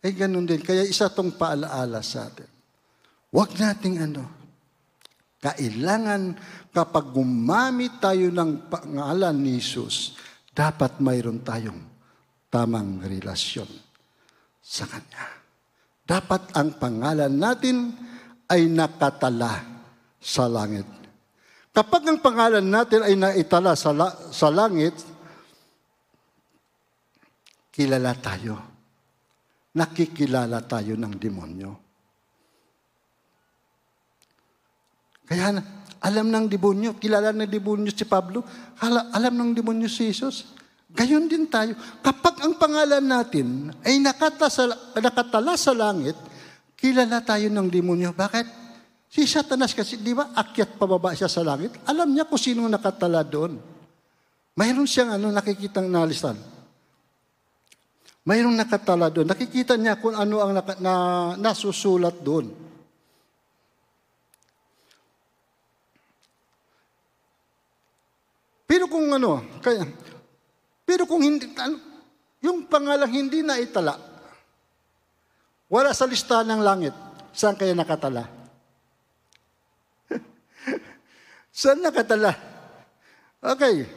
Eh 0.00 0.16
ganun 0.16 0.48
din. 0.48 0.64
Kaya 0.64 0.84
isa 0.84 1.12
tong 1.12 1.36
paalaala 1.36 2.00
sa 2.00 2.28
atin. 2.28 2.48
Huwag 3.30 3.52
nating 3.54 3.96
ano, 4.00 4.24
kailangan 5.38 6.34
kapag 6.72 7.12
gumamit 7.12 8.00
tayo 8.00 8.32
ng 8.32 8.72
pangalan 8.72 9.36
ni 9.36 9.60
Jesus, 9.60 10.16
dapat 10.50 10.98
mayroon 10.98 11.44
tayong 11.44 11.80
tamang 12.50 12.98
relasyon 13.04 13.68
sa 14.58 14.88
Kanya. 14.88 15.24
Dapat 16.02 16.58
ang 16.58 16.74
pangalan 16.80 17.30
natin 17.30 17.94
ay 18.50 18.66
nakatala 18.66 19.62
sa 20.18 20.50
langit. 20.50 20.88
Kapag 21.70 22.02
ang 22.02 22.18
pangalan 22.18 22.66
natin 22.66 23.06
ay 23.06 23.14
naitala 23.14 23.78
sa, 23.78 23.94
la- 23.94 24.16
sa 24.34 24.50
langit, 24.50 24.98
kilala 27.70 28.10
tayo 28.18 28.79
nakikilala 29.74 30.58
tayo 30.66 30.98
ng 30.98 31.14
demonyo. 31.14 31.70
Kaya 35.30 35.62
alam 36.02 36.26
ng 36.26 36.46
demonyo, 36.50 36.98
kilala 36.98 37.30
ng 37.30 37.46
demonyo 37.46 37.94
si 37.94 38.02
Pablo, 38.02 38.42
alam 39.14 39.30
ng 39.30 39.50
demonyo 39.54 39.86
si 39.86 40.10
Jesus. 40.10 40.58
Gayon 40.90 41.30
din 41.30 41.46
tayo. 41.46 41.78
Kapag 42.02 42.42
ang 42.42 42.58
pangalan 42.58 43.04
natin 43.04 43.70
ay 43.86 44.02
nakatala 44.02 44.50
sa, 44.50 44.64
nakatala 44.98 45.54
sa 45.54 45.70
langit, 45.70 46.18
kilala 46.74 47.22
tayo 47.22 47.46
ng 47.46 47.68
demonyo. 47.70 48.10
Bakit? 48.10 48.58
Si 49.10 49.22
Satanas 49.26 49.70
kasi, 49.74 49.98
di 50.02 50.14
ba, 50.14 50.34
akyat 50.34 50.74
pababa 50.78 51.14
siya 51.14 51.30
sa 51.30 51.46
langit. 51.46 51.78
Alam 51.86 52.10
niya 52.10 52.26
kung 52.26 52.38
sino 52.38 52.66
nakatala 52.66 53.22
doon. 53.22 53.58
Mayroon 54.58 54.86
siyang 54.86 55.14
ano, 55.14 55.30
nakikitang 55.30 55.86
nalisan. 55.86 56.34
Mayroong 58.28 58.52
nakatala 58.52 59.08
doon. 59.08 59.28
Nakikita 59.32 59.80
niya 59.80 59.96
kung 59.96 60.12
ano 60.12 60.44
ang 60.44 60.52
naka, 60.52 60.76
na, 60.76 60.94
nasusulat 61.40 62.20
doon. 62.20 62.52
Pero 68.68 68.86
kung 68.86 69.08
ano, 69.10 69.42
kaya, 69.64 69.82
pero 70.86 71.02
kung 71.08 71.24
hindi, 71.24 71.50
ano, 71.58 71.80
yung 72.38 72.70
pangalang 72.70 73.10
hindi 73.10 73.42
na 73.42 73.58
itala, 73.58 73.98
wala 75.66 75.90
sa 75.90 76.06
listahan 76.06 76.54
ng 76.54 76.62
langit, 76.62 76.94
saan 77.34 77.58
kaya 77.58 77.74
nakatala? 77.74 78.30
saan 81.50 81.82
nakatala? 81.82 82.30
Okay. 83.42 83.88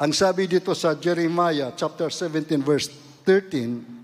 Ang 0.00 0.12
sabi 0.16 0.48
dito 0.48 0.72
sa 0.72 0.96
Jeremiah 0.96 1.74
chapter 1.76 2.08
17 2.08 2.64
verse 2.64 2.88
13, 3.28 4.02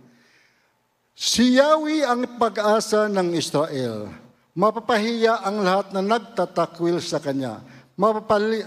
Si 1.18 1.58
Yahweh 1.58 2.06
ang 2.06 2.38
pag-asa 2.38 3.10
ng 3.10 3.34
Israel. 3.34 4.06
Mapapahiya 4.54 5.42
ang 5.42 5.66
lahat 5.66 5.90
na 5.94 6.02
nagtatakwil 6.02 7.02
sa 7.02 7.18
Kanya. 7.18 7.58
Mapapali, 7.98 8.62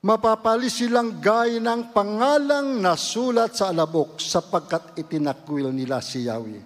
mapapali 0.00 0.72
silang 0.72 1.20
gaya 1.20 1.60
ng 1.60 1.92
pangalang 1.92 2.80
nasulat 2.80 3.52
sa 3.52 3.68
alabok 3.68 4.16
sapagkat 4.16 4.96
itinakwil 4.96 5.68
nila 5.68 6.00
si 6.00 6.24
Yahweh. 6.28 6.64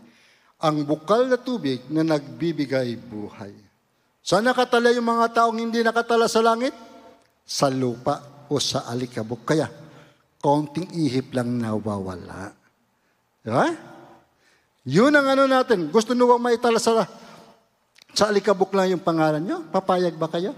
Ang 0.62 0.86
bukal 0.86 1.26
na 1.26 1.38
tubig 1.38 1.82
na 1.90 2.06
nagbibigay 2.06 2.94
buhay. 2.94 3.54
Saan 4.22 4.46
nakatala 4.46 4.94
yung 4.94 5.06
mga 5.06 5.42
taong 5.42 5.58
hindi 5.58 5.82
nakatala 5.82 6.30
sa 6.30 6.42
langit? 6.42 6.74
Sa 7.46 7.70
lupa 7.70 8.46
o 8.50 8.58
sa 8.58 8.86
alikabok. 8.90 9.46
Kaya, 9.46 9.66
konting 10.46 10.86
ihip 10.94 11.34
lang 11.34 11.58
nawawala. 11.58 12.54
Diba? 13.42 13.66
Yun 14.86 15.18
ang 15.18 15.26
ano 15.26 15.50
natin. 15.50 15.90
Gusto 15.90 16.14
nyo 16.14 16.30
bang 16.30 16.46
maitala 16.46 16.78
sa, 16.78 17.02
sa 18.14 18.30
alikabok 18.30 18.70
lang 18.78 18.94
yung 18.94 19.02
pangalan 19.02 19.42
nyo? 19.42 19.66
Papayag 19.74 20.14
ba 20.14 20.30
kayo? 20.30 20.54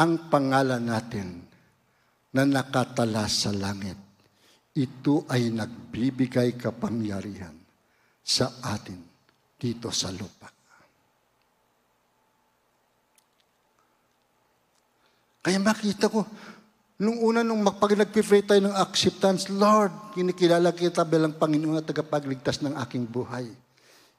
Ang 0.00 0.32
pangalan 0.32 0.80
natin 0.80 1.44
na 2.32 2.48
nakatala 2.48 3.28
sa 3.28 3.52
langit, 3.52 4.00
ito 4.72 5.28
ay 5.28 5.52
nagbibigay 5.52 6.56
kapangyarihan 6.56 7.52
sa 8.24 8.48
atin 8.64 9.00
dito 9.60 9.92
sa 9.92 10.08
lupa. 10.08 10.55
Kaya 15.46 15.62
makita 15.62 16.10
ko, 16.10 16.26
nung 16.98 17.22
una 17.22 17.46
nung 17.46 17.62
pag 17.62 17.94
nag-pray 17.94 18.42
tayo 18.42 18.66
ng 18.66 18.74
acceptance, 18.82 19.46
Lord, 19.46 20.10
kinikilala 20.10 20.74
kita 20.74 21.06
bilang 21.06 21.38
Panginoon 21.38 21.78
at 21.78 21.86
tagapagligtas 21.86 22.66
ng 22.66 22.74
aking 22.82 23.06
buhay. 23.06 23.46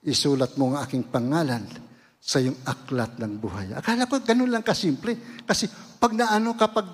Isulat 0.07 0.55
mo 0.55 0.71
ang 0.71 0.87
aking 0.87 1.11
pangalan 1.11 1.67
sa 2.15 2.39
iyong 2.39 2.55
aklat 2.63 3.19
ng 3.19 3.43
buhay. 3.43 3.75
Akala 3.75 4.07
ko 4.07 4.23
ganun 4.23 4.47
lang 4.47 4.63
kasimple. 4.63 5.43
Kasi 5.43 5.67
pag 5.99 6.15
naano, 6.15 6.55
kapag, 6.55 6.87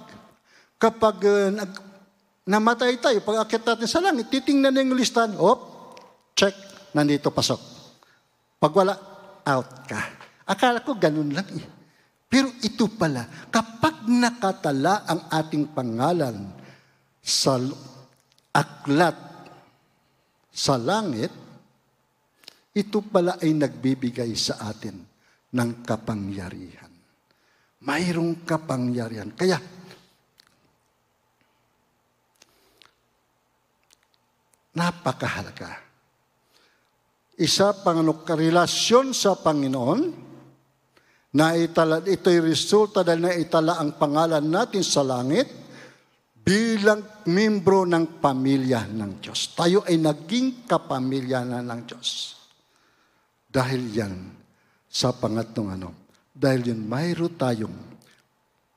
kapag 0.81 1.15
uh, 1.29 1.53
nag, 1.53 1.71
namatay 2.49 2.97
tayo, 2.97 3.21
pag 3.21 3.45
akit 3.45 3.61
natin 3.61 3.85
sa 3.85 4.01
langit, 4.01 4.33
titingnan 4.33 4.73
na 4.73 4.81
yung 4.81 4.97
listahan, 4.97 5.37
op, 5.37 5.93
check, 6.33 6.57
nandito 6.97 7.29
pasok. 7.29 7.61
Pag 8.57 8.73
wala, 8.73 8.97
out 9.45 9.85
ka. 9.85 10.01
Akala 10.49 10.81
ko 10.81 10.97
ganun 10.97 11.37
lang 11.37 11.45
eh. 11.53 11.82
Pero 12.33 12.49
ito 12.65 12.89
pala, 12.89 13.29
kapag 13.53 14.09
nakatala 14.09 15.05
ang 15.05 15.29
ating 15.29 15.69
pangalan 15.69 16.49
sa 17.21 17.61
aklat 18.49 19.13
sa 20.49 20.81
langit, 20.81 21.29
ito 22.73 23.05
pala 23.05 23.37
ay 23.37 23.53
nagbibigay 23.53 24.33
sa 24.33 24.65
atin 24.65 24.97
ng 25.53 25.69
kapangyarihan. 25.85 26.89
Mayroong 27.85 28.41
kapangyarihan. 28.49 29.29
Kaya, 29.37 29.61
napakahalaga. 34.73 35.85
Isa 37.37 37.77
pang 37.77 38.01
ano, 38.01 38.25
karelasyon 38.25 39.13
sa 39.13 39.37
Panginoon, 39.37 40.22
na 41.33 41.57
itala, 41.57 41.97
ito'y 42.05 42.45
resulta 42.45 43.01
dahil 43.01 43.25
na 43.25 43.33
itala 43.33 43.81
ang 43.81 43.97
pangalan 43.97 44.45
natin 44.45 44.85
sa 44.85 45.01
langit 45.01 45.49
bilang 46.37 47.25
membro 47.25 47.89
ng 47.89 48.21
pamilya 48.21 48.85
ng 48.93 49.17
Diyos. 49.17 49.57
Tayo 49.57 49.81
ay 49.89 49.97
naging 49.97 50.69
kapamilya 50.69 51.41
na 51.41 51.65
ng 51.65 51.81
Diyos. 51.89 52.37
Dahil 53.49 53.81
yan, 53.89 54.13
sa 54.85 55.09
pangatlong 55.17 55.73
ano, 55.73 55.89
dahil 56.29 56.69
yun, 56.69 56.85
mayroon 56.85 57.33
tayong 57.33 57.77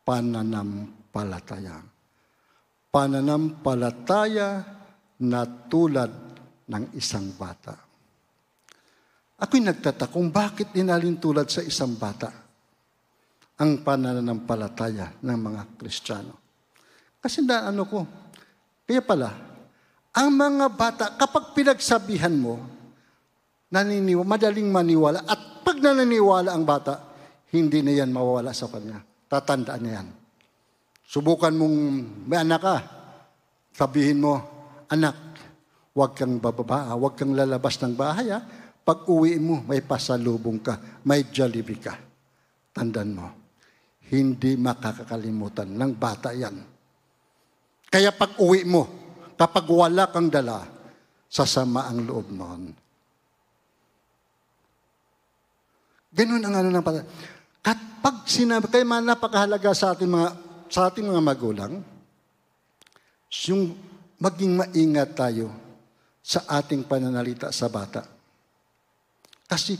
pananampalataya. 0.00 1.76
Pananampalataya 2.88 4.48
na 5.20 5.40
tulad 5.68 6.12
ng 6.72 6.84
isang 6.96 7.36
bata. 7.36 7.76
Ako'y 9.36 9.60
nagtatakong 9.60 10.32
bakit 10.32 10.72
dinalin 10.72 11.20
tulad 11.20 11.52
sa 11.52 11.60
isang 11.60 12.00
bata 12.00 12.45
ang 13.56 13.80
pananampalataya 13.80 15.16
ng 15.24 15.38
mga 15.40 15.62
Kristiyano. 15.80 16.34
Kasi 17.20 17.40
na 17.40 17.72
ano 17.72 17.88
ko, 17.88 18.04
kaya 18.84 19.00
pala, 19.00 19.32
ang 20.16 20.30
mga 20.32 20.66
bata, 20.72 21.04
kapag 21.16 21.56
pinagsabihan 21.56 22.32
mo, 22.36 22.60
naniniwa, 23.72 24.22
madaling 24.24 24.68
maniwala, 24.68 25.24
at 25.24 25.64
pag 25.64 25.80
naniniwala 25.80 26.52
ang 26.52 26.64
bata, 26.64 27.02
hindi 27.52 27.80
na 27.80 27.92
yan 27.96 28.12
mawawala 28.12 28.52
sa 28.52 28.68
kanya. 28.68 29.00
Tatandaan 29.26 29.82
na 29.82 29.90
yan. 29.90 30.08
Subukan 31.06 31.54
mong 31.56 31.76
may 32.28 32.38
anak 32.40 32.60
ka, 32.60 32.76
sabihin 33.72 34.20
mo, 34.20 34.40
anak, 34.90 35.16
huwag 35.96 36.12
kang 36.12 36.36
bababa, 36.38 36.92
huwag 36.92 37.16
kang 37.16 37.32
lalabas 37.32 37.80
ng 37.80 37.94
bahay. 37.96 38.28
Ha? 38.30 38.40
Pag 38.86 39.08
uwi 39.10 39.40
mo, 39.40 39.64
may 39.64 39.82
pasalubong 39.82 40.60
ka, 40.62 41.02
may 41.08 41.26
Jollibee 41.32 41.80
ka. 41.80 41.94
Tandaan 42.70 43.10
mo, 43.16 43.45
hindi 44.12 44.54
makakalimutan 44.54 45.66
ng 45.66 45.92
bata 45.98 46.30
yan. 46.30 46.56
Kaya 47.90 48.14
pag 48.14 48.38
uwi 48.38 48.62
mo, 48.66 48.86
kapag 49.34 49.66
wala 49.66 50.10
kang 50.10 50.30
dala, 50.30 50.62
sasama 51.26 51.90
ang 51.90 52.06
loob 52.06 52.30
noon. 52.30 52.62
Ganun 56.16 56.42
ang 56.46 56.54
ano 56.54 56.68
ng 56.70 56.84
bata. 56.86 57.02
Kapag 57.60 58.16
sinabi, 58.30 58.70
kaya 58.70 58.86
man 58.86 59.02
napakahalaga 59.02 59.74
sa 59.74 59.92
ating 59.92 60.08
mga, 60.08 60.28
sa 60.70 60.88
ating 60.88 61.06
mga 61.06 61.22
magulang, 61.22 61.82
yung 63.50 63.74
maging 64.16 64.54
maingat 64.54 65.12
tayo 65.12 65.50
sa 66.22 66.42
ating 66.58 66.86
pananalita 66.86 67.50
sa 67.50 67.66
bata. 67.66 68.06
Kasi 69.46 69.78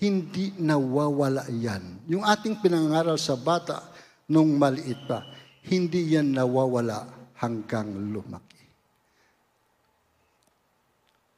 hindi 0.00 0.52
nawawala 0.60 1.48
yan. 1.48 2.04
Yung 2.12 2.24
ating 2.24 2.60
pinangaral 2.60 3.16
sa 3.16 3.36
bata 3.36 3.80
nung 4.28 4.60
maliit 4.60 5.00
pa, 5.08 5.24
hindi 5.72 6.12
yan 6.12 6.36
nawawala 6.36 7.32
hanggang 7.40 7.88
lumaki. 8.12 8.56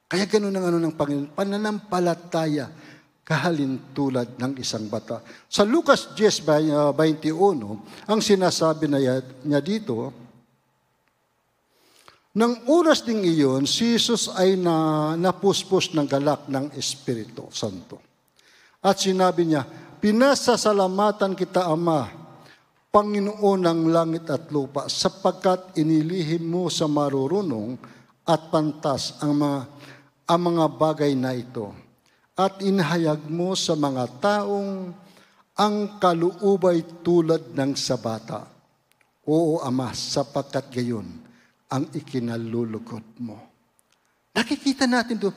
Kaya 0.09 0.25
ganun 0.25 0.57
ang 0.57 0.67
ano 0.73 0.79
ng 0.81 0.97
Panginoon, 0.97 1.37
pananampalataya 1.37 2.67
kahalin 3.29 3.93
tulad 3.93 4.41
ng 4.41 4.57
isang 4.57 4.89
bata. 4.89 5.21
Sa 5.53 5.61
Lucas 5.69 6.17
10, 6.17 6.49
21, 6.97 8.09
ang 8.09 8.21
sinasabi 8.25 8.89
na 8.89 9.21
niya 9.45 9.61
dito, 9.61 10.09
nang 12.41 12.65
oras 12.73 13.05
ding 13.05 13.21
iyon, 13.21 13.69
si 13.69 13.93
Jesus 13.93 14.33
ay 14.33 14.57
na, 14.57 15.13
napuspos 15.13 15.93
ng 15.93 16.09
galak 16.09 16.49
ng 16.49 16.73
Espiritu 16.73 17.53
Santo. 17.53 18.08
At 18.79 19.03
sinabi 19.03 19.49
niya, 19.49 19.67
Pinasasalamatan 19.99 21.35
kita, 21.35 21.67
Ama, 21.67 22.07
Panginoon 22.95 23.61
ng 23.67 23.81
langit 23.91 24.31
at 24.31 24.47
lupa, 24.55 24.87
sapagkat 24.87 25.75
inilihim 25.75 26.47
mo 26.47 26.71
sa 26.71 26.87
marurunong 26.87 27.75
at 28.23 28.47
pantas 28.49 29.19
ang 29.19 29.35
mga, 29.35 29.61
ang 30.31 30.41
mga 30.41 30.65
bagay 30.79 31.13
na 31.19 31.35
ito. 31.35 31.75
At 32.39 32.63
inahayag 32.63 33.27
mo 33.27 33.59
sa 33.59 33.75
mga 33.75 34.23
taong 34.23 34.95
ang 35.59 35.99
kaluubay 35.99 37.03
tulad 37.03 37.51
ng 37.51 37.75
sabata. 37.75 38.47
Oo, 39.27 39.59
Ama, 39.59 39.91
sapagkat 39.91 40.71
gayon 40.71 41.11
ang 41.69 41.91
ikinalulugod 41.91 43.19
mo. 43.19 43.48
Nakikita 44.39 44.87
natin 44.87 45.19
doon, 45.19 45.35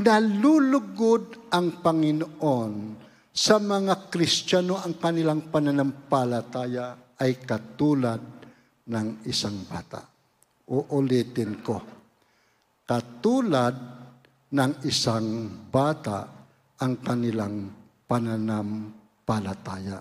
nalulugod 0.00 1.52
ang 1.52 1.84
Panginoon 1.84 2.96
sa 3.28 3.60
mga 3.60 4.08
Kristiyano 4.08 4.80
ang 4.80 4.96
kanilang 4.96 5.52
pananampalataya 5.52 7.20
ay 7.20 7.44
katulad 7.44 8.24
ng 8.88 9.28
isang 9.28 9.68
bata. 9.68 10.00
Uulitin 10.72 11.60
ko. 11.60 11.76
Katulad 12.88 13.76
ng 14.56 14.72
isang 14.88 15.44
bata 15.68 16.24
ang 16.80 17.04
kanilang 17.04 17.68
pananampalataya. 18.08 20.00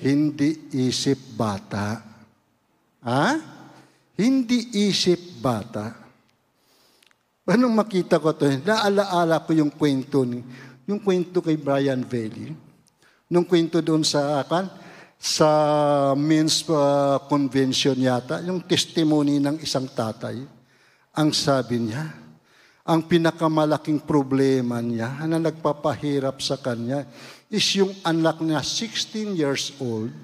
Hindi 0.00 0.80
isip 0.80 1.36
bata. 1.36 1.86
Ha? 3.04 3.26
Hindi 4.16 4.88
isip 4.88 5.44
bata 5.44 6.01
Anong 7.42 7.74
makita 7.74 8.22
ko 8.22 8.30
to? 8.38 8.46
Naalaala 8.46 9.42
ko 9.42 9.50
yung 9.50 9.74
kwento 9.74 10.22
ni, 10.22 10.38
yung 10.86 11.02
kwento 11.02 11.42
kay 11.42 11.58
Brian 11.58 12.06
Valley. 12.06 12.54
Nung 13.26 13.42
kwento 13.42 13.82
doon 13.82 14.06
sa, 14.06 14.46
kan, 14.46 14.70
sa 15.18 15.50
men's 16.14 16.62
uh, 16.70 17.18
convention 17.26 17.98
yata, 17.98 18.38
yung 18.46 18.62
testimony 18.62 19.42
ng 19.42 19.58
isang 19.58 19.90
tatay, 19.90 20.38
ang 21.18 21.34
sabi 21.34 21.90
niya, 21.90 22.14
ang 22.86 23.10
pinakamalaking 23.10 24.06
problema 24.06 24.78
niya 24.78 25.26
na 25.26 25.42
nagpapahirap 25.42 26.38
sa 26.38 26.58
kanya 26.58 27.06
is 27.50 27.66
yung 27.74 27.90
anak 28.06 28.38
niya, 28.38 28.62
16 28.62 29.34
years 29.34 29.74
old, 29.82 30.14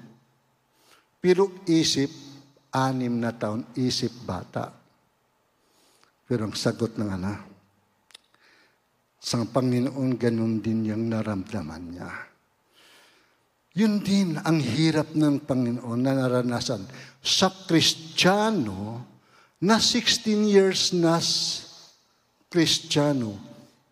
pero 1.19 1.51
isip, 1.67 2.11
anim 2.71 3.11
na 3.19 3.35
taon, 3.35 3.67
isip 3.75 4.11
bata. 4.23 4.78
Pero 6.29 6.45
ang 6.45 6.53
sagot 6.53 6.93
ng 6.93 7.09
anak, 7.09 7.41
sa 9.17 9.41
Panginoon, 9.41 10.13
ganun 10.13 10.61
din 10.61 10.93
yung 10.93 11.09
naramdaman 11.09 11.83
niya. 11.89 12.11
Yun 13.73 13.97
din 14.05 14.37
ang 14.37 14.61
hirap 14.61 15.17
ng 15.17 15.41
Panginoon 15.41 15.99
na 15.99 16.13
naranasan. 16.13 16.85
Sa 17.17 17.49
Kristiyano, 17.65 19.09
na 19.59 19.75
16 19.75 20.47
years 20.47 20.95
na 20.95 21.19
Kristiyano, 22.47 23.35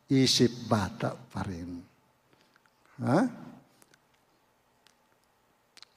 isip 0.08 0.69
bata 0.69 1.12
pa 1.12 1.43
rin. 1.43 1.84
Ha? 3.04 3.19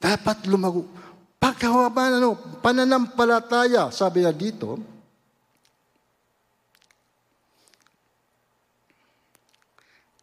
Dapat 0.01 0.49
lumago. 0.51 0.89
Pagkawaban, 1.39 2.19
ano, 2.19 2.35
pananampalataya, 2.59 3.89
sabi 3.89 4.27
na 4.27 4.35
dito, 4.35 4.77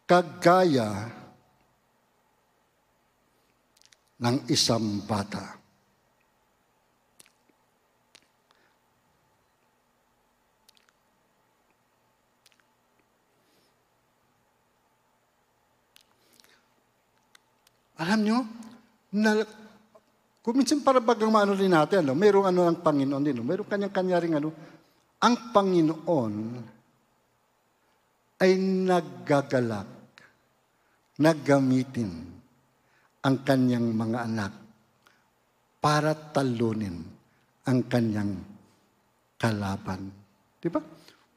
kagaya 0.09 1.05
ng 4.17 4.37
isang 4.49 5.05
bata. 5.05 5.61
Alam 17.99 18.19
nyo, 18.25 18.37
na, 19.13 19.43
kung 20.41 20.57
minsan 20.57 20.81
para 20.81 20.97
bagang 20.97 21.29
maano 21.29 21.53
rin 21.53 21.69
natin, 21.69 22.01
ano, 22.01 22.17
mayroong 22.17 22.49
ano 22.49 22.65
ng 22.65 22.81
Panginoon 22.81 23.21
din, 23.21 23.37
no? 23.37 23.45
mayroong 23.45 23.69
kanyang-kanya 23.69 24.17
rin 24.17 24.33
ano, 24.41 24.49
ang 25.21 25.53
Panginoon 25.53 26.33
ay 28.39 28.55
naggagalak 28.57 29.98
na 31.19 31.35
gamitin 31.35 32.09
ang 33.19 33.43
kanyang 33.43 33.91
mga 33.91 34.19
anak 34.23 34.53
para 35.83 36.15
talunin 36.15 37.03
ang 37.67 37.79
kanyang 37.85 38.39
kalaban. 39.35 40.11
Di 40.59 40.71
ba? 40.71 40.79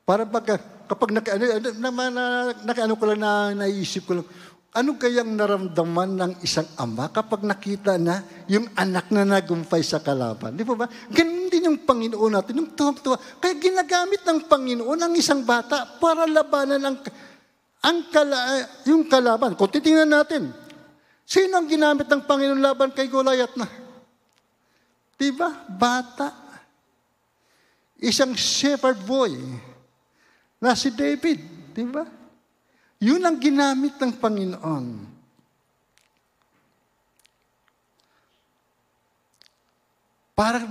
Para 0.02 0.26
pag, 0.26 0.58
kapag 0.90 1.10
naka, 1.14 1.38
ano, 1.38 1.44
ano 1.46 1.68
na, 1.78 1.90
na, 2.10 2.24
naka, 2.66 2.80
ano 2.86 2.94
ko 2.98 3.04
lang 3.06 3.20
na 3.22 3.30
naisip 3.54 4.06
ko 4.06 4.18
lang, 4.18 4.26
ano 4.72 4.96
kayang 4.96 5.36
naramdaman 5.36 6.16
ng 6.16 6.32
isang 6.40 6.64
ama 6.80 7.12
kapag 7.12 7.44
nakita 7.44 8.00
na 8.00 8.24
yung 8.48 8.66
anak 8.72 9.12
na 9.12 9.22
nagumpay 9.22 9.84
sa 9.84 10.00
kalaban? 10.00 10.56
Di 10.56 10.64
ba 10.64 10.74
ba? 10.74 10.86
Ganun 11.12 11.52
din 11.52 11.68
yung 11.68 11.84
Panginoon 11.84 12.32
natin, 12.32 12.56
yung 12.56 12.72
tuwag-tuwa. 12.72 13.20
Kaya 13.36 13.54
ginagamit 13.60 14.24
ng 14.24 14.48
Panginoon 14.48 14.96
ang 14.96 15.14
isang 15.14 15.44
bata 15.44 15.84
para 16.00 16.24
labanan 16.24 16.82
ang 16.82 16.96
ang 17.82 18.06
kala, 18.14 18.38
yung 18.86 19.02
kalaban, 19.10 19.58
kung 19.58 19.66
titingnan 19.66 20.06
natin, 20.06 20.54
sino 21.26 21.58
ang 21.58 21.66
ginamit 21.66 22.06
ng 22.06 22.22
Panginoon 22.22 22.62
laban 22.62 22.94
kay 22.94 23.10
Goliath 23.10 23.58
na? 23.58 23.66
Diba? 25.18 25.50
Bata. 25.66 26.30
Isang 27.98 28.38
shepherd 28.38 29.02
boy 29.02 29.34
na 30.62 30.78
si 30.78 30.94
David. 30.94 31.42
Diba? 31.74 32.06
Yun 33.02 33.22
ang 33.26 33.34
ginamit 33.42 33.98
ng 33.98 34.14
Panginoon. 34.14 34.86
Para 40.38 40.62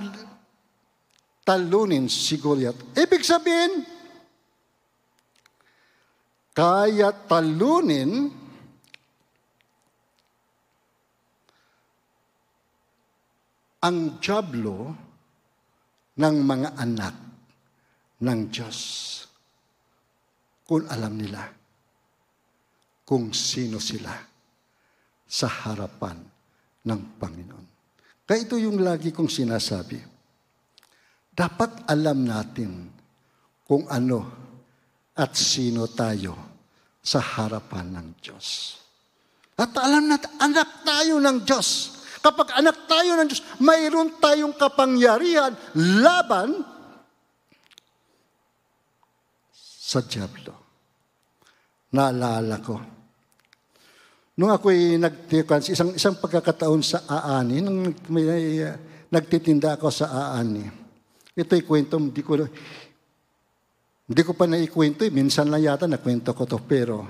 talunin 1.43 2.07
si 2.07 2.39
Goliath. 2.39 2.79
Ibig 2.95 3.23
sabihin, 3.27 3.83
kaya 6.51 7.15
talunin 7.27 8.27
ang 13.81 13.97
jablo 14.19 14.93
ng 16.19 16.35
mga 16.43 16.69
anak 16.75 17.15
ng 18.21 18.39
Diyos 18.51 18.79
kung 20.67 20.85
alam 20.91 21.17
nila 21.17 21.43
kung 23.07 23.35
sino 23.35 23.79
sila 23.81 24.15
sa 25.27 25.47
harapan 25.47 26.15
ng 26.87 27.01
Panginoon. 27.19 27.67
Kaya 28.23 28.39
ito 28.47 28.55
yung 28.55 28.79
lagi 28.79 29.11
kong 29.11 29.27
sinasabi. 29.27 29.99
Dapat 31.31 31.91
alam 31.91 32.23
natin 32.23 32.87
kung 33.67 33.83
ano 33.91 34.40
at 35.21 35.37
sino 35.37 35.85
tayo 35.85 36.33
sa 36.97 37.21
harapan 37.21 37.93
ng 37.93 38.07
Diyos. 38.17 38.81
At 39.53 39.77
alam 39.77 40.09
natin, 40.09 40.33
anak 40.41 40.81
tayo 40.81 41.21
ng 41.21 41.37
Diyos. 41.45 42.01
Kapag 42.21 42.57
anak 42.57 42.89
tayo 42.89 43.13
ng 43.17 43.27
Diyos, 43.29 43.45
mayroon 43.61 44.17
tayong 44.17 44.57
kapangyarihan 44.57 45.53
laban 46.01 46.65
sa 49.61 50.01
Diablo. 50.01 50.53
Naalala 51.93 52.57
ko. 52.63 52.75
Nung 54.41 54.49
ako'y 54.49 54.97
nagtikan, 54.97 55.61
isang, 55.61 55.93
isang 55.93 56.17
pagkakataon 56.17 56.81
sa 56.81 57.05
Aani, 57.05 57.61
nung 57.61 57.93
may, 58.09 58.25
uh, 58.63 58.73
nagtitinda 59.11 59.75
ako 59.75 59.91
sa 59.91 60.07
Aani, 60.09 60.65
ito'y 61.35 61.61
kwento, 61.67 61.99
hindi 61.99 62.23
ko, 62.23 62.39
hindi 64.11 64.27
ko 64.27 64.35
pa 64.35 64.43
naikwento 64.43 65.07
eh. 65.07 65.11
Minsan 65.13 65.47
lang 65.47 65.63
yata 65.63 65.87
nakwento 65.87 66.35
ko 66.35 66.43
to. 66.43 66.59
Pero, 66.67 67.07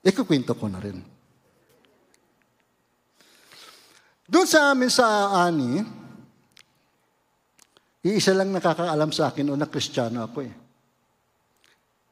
ikukwento 0.00 0.56
ko 0.56 0.64
na 0.72 0.80
rin. 0.80 0.96
Doon 4.24 4.48
sa 4.48 4.72
amin 4.72 4.88
sa 4.88 5.36
Ani, 5.44 5.84
iisa 8.00 8.32
lang 8.32 8.48
nakakaalam 8.56 9.12
sa 9.12 9.28
akin 9.28 9.52
o 9.52 9.58
na 9.60 9.68
kristyano 9.68 10.24
ako 10.24 10.38
eh. 10.40 10.52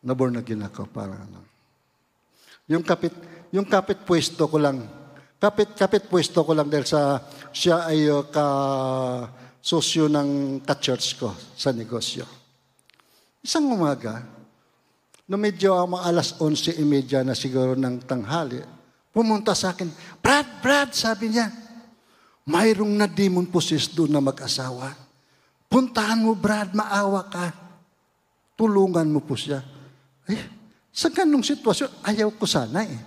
Naborn 0.04 0.36
again 0.36 0.60
ako 0.60 0.84
para 0.92 1.16
ano. 1.16 1.40
Yung 2.68 2.84
kapit, 2.84 3.16
yung 3.48 3.64
kapit 3.64 4.04
pwesto 4.04 4.44
ko 4.44 4.60
lang, 4.60 4.84
kapit, 5.40 5.72
kapit 5.72 6.04
pwesto 6.04 6.44
ko 6.44 6.52
lang 6.52 6.68
dahil 6.68 6.84
sa, 6.84 7.24
siya 7.48 7.88
ay 7.88 8.12
uh, 8.12 8.28
ka 8.28 8.46
sosyo 9.64 10.04
ng 10.12 10.60
ka-church 10.68 11.16
ko 11.16 11.32
sa 11.56 11.72
negosyo. 11.72 12.39
Isang 13.40 13.72
umaga, 13.72 14.20
no 15.24 15.40
medyo 15.40 15.72
mga 15.88 16.04
alas 16.12 16.36
11.30 16.36 17.24
na 17.24 17.32
siguro 17.32 17.72
ng 17.72 18.04
tanghali, 18.04 18.60
pumunta 19.16 19.56
sa 19.56 19.72
akin, 19.72 19.88
Brad, 20.20 20.60
Brad, 20.60 20.92
sabi 20.92 21.32
niya, 21.32 21.48
mayroong 22.44 23.00
na 23.00 23.08
demon 23.08 23.48
possessed 23.48 23.96
doon 23.96 24.12
na 24.12 24.20
mag-asawa. 24.20 24.92
Puntahan 25.72 26.20
mo, 26.20 26.36
Brad, 26.36 26.76
maawa 26.76 27.24
ka. 27.32 27.48
Tulungan 28.60 29.08
mo 29.08 29.24
po 29.24 29.32
siya. 29.38 29.64
Eh, 30.28 30.42
sa 30.92 31.08
ganong 31.08 31.46
sitwasyon, 31.46 32.04
ayaw 32.04 32.28
ko 32.36 32.44
sana 32.44 32.84
eh. 32.84 33.00